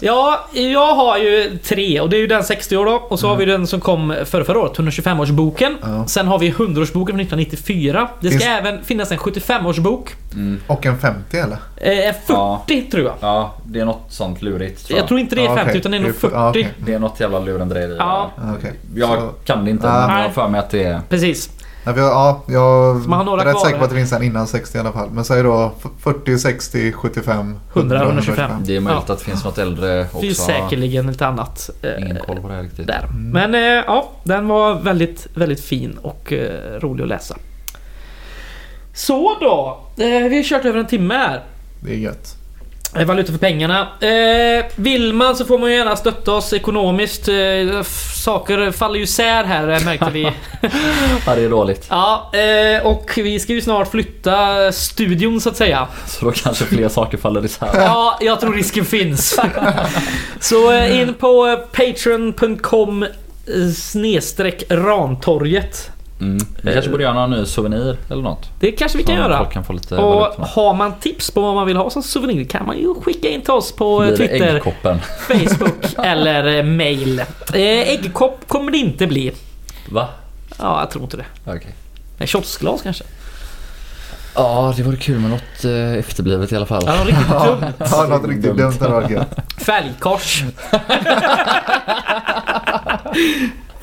[0.00, 2.92] Ja, jag har ju tre och det är ju den 60 år då.
[2.92, 5.74] Och så har vi den som kom för förra året, 125-årsboken.
[5.82, 6.06] Ja.
[6.06, 8.08] Sen har vi 100-årsboken från 1994.
[8.20, 10.14] Det ska Finns- även finnas en 75-årsbok.
[10.34, 10.60] Mm.
[10.66, 11.56] Och en 50 eller?
[11.76, 12.64] Eh, 40 Ja.
[12.90, 13.14] tror jag.
[13.20, 15.08] Ja, det är något sånt lurigt tror Jag jag.
[15.08, 15.78] tror inte det är Ja, 50 okej.
[15.80, 16.34] utan det är nog Det är för- 40.
[16.36, 16.68] ja, okej.
[16.78, 17.96] Det är något jävla lurendrejeri.
[17.98, 18.30] Ja.
[18.36, 18.72] Ja, okej.
[18.94, 21.00] Jag Så- kan det inte men jag har för mig att det är...
[21.08, 21.50] Precis.
[21.86, 24.12] Ja, för jag, ja, jag man har några är rätt säker på att det finns
[24.12, 25.08] en innan 60 i alla fall.
[25.10, 28.50] Men säg då f- 40, 60, 75, 100, 125.
[28.64, 29.12] Det är möjligt Ja.
[29.12, 30.20] att det finns något äldre Det också.
[30.20, 31.70] finns säkerligen lite annat.
[31.82, 32.86] eh, Ingen koll på det riktigt.
[32.86, 33.06] Där.
[33.14, 37.36] Men eh, ja, den var väldigt, väldigt fin och eh, rolig att läsa.
[38.94, 39.80] Så då.
[39.96, 41.40] Vi har kört över en timme här.
[41.80, 42.36] Det är gött.
[42.94, 43.88] Eh, Valuta för pengarna.
[44.00, 47.28] Eh, vill man så får man gärna stötta oss ekonomiskt.
[47.28, 47.82] Eh,
[48.14, 50.22] saker faller ju isär här eh, märkte vi.
[51.26, 51.86] Ja, det är dåligt.
[51.90, 55.88] ja, eh, och vi ska ju snart flytta studion så att säga.
[56.06, 57.70] Så då kanske fler saker faller isär.
[57.74, 59.40] Ja, jag tror risken finns.
[60.40, 63.06] Så eh, in på patreon.com
[63.76, 65.90] snedstreck Rantorget.
[66.20, 66.38] Mm.
[66.62, 68.50] Vi kanske borde göra någon ny souvenir eller något.
[68.60, 69.44] Det kanske vi kan göra.
[69.44, 69.96] Kan Och valuta
[70.44, 73.40] har man tips på vad man vill ha som souvenir kan man ju skicka in
[73.42, 75.00] till oss på Blir Twitter, äggkoppen?
[75.28, 77.18] Facebook eller eh, mail.
[77.18, 77.24] Eh,
[77.92, 79.32] Äggkopp kommer det inte bli.
[79.90, 80.08] Va?
[80.58, 81.24] Ja, jag tror inte det.
[81.44, 81.74] Okej.
[82.18, 83.04] Nej, Shotsglas kanske?
[84.34, 86.82] Ja, det vore kul med något eh, efterblivet i alla fall.
[86.86, 87.72] Ja, något riktigt dumt.
[87.90, 89.18] Ja, något riktigt dumt hade varit.
[89.58, 90.42] Fälgkors.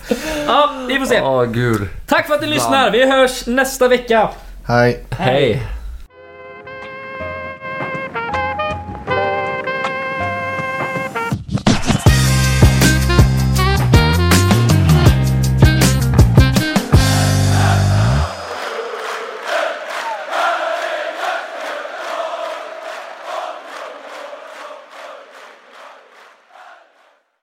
[0.47, 1.22] ja, vi får se.
[1.22, 1.88] Åh, gud.
[2.08, 2.91] Tack för att ni lyssnar.
[2.91, 4.30] Vi hörs nästa vecka.
[4.68, 5.06] Hej.
[5.10, 5.62] Hej.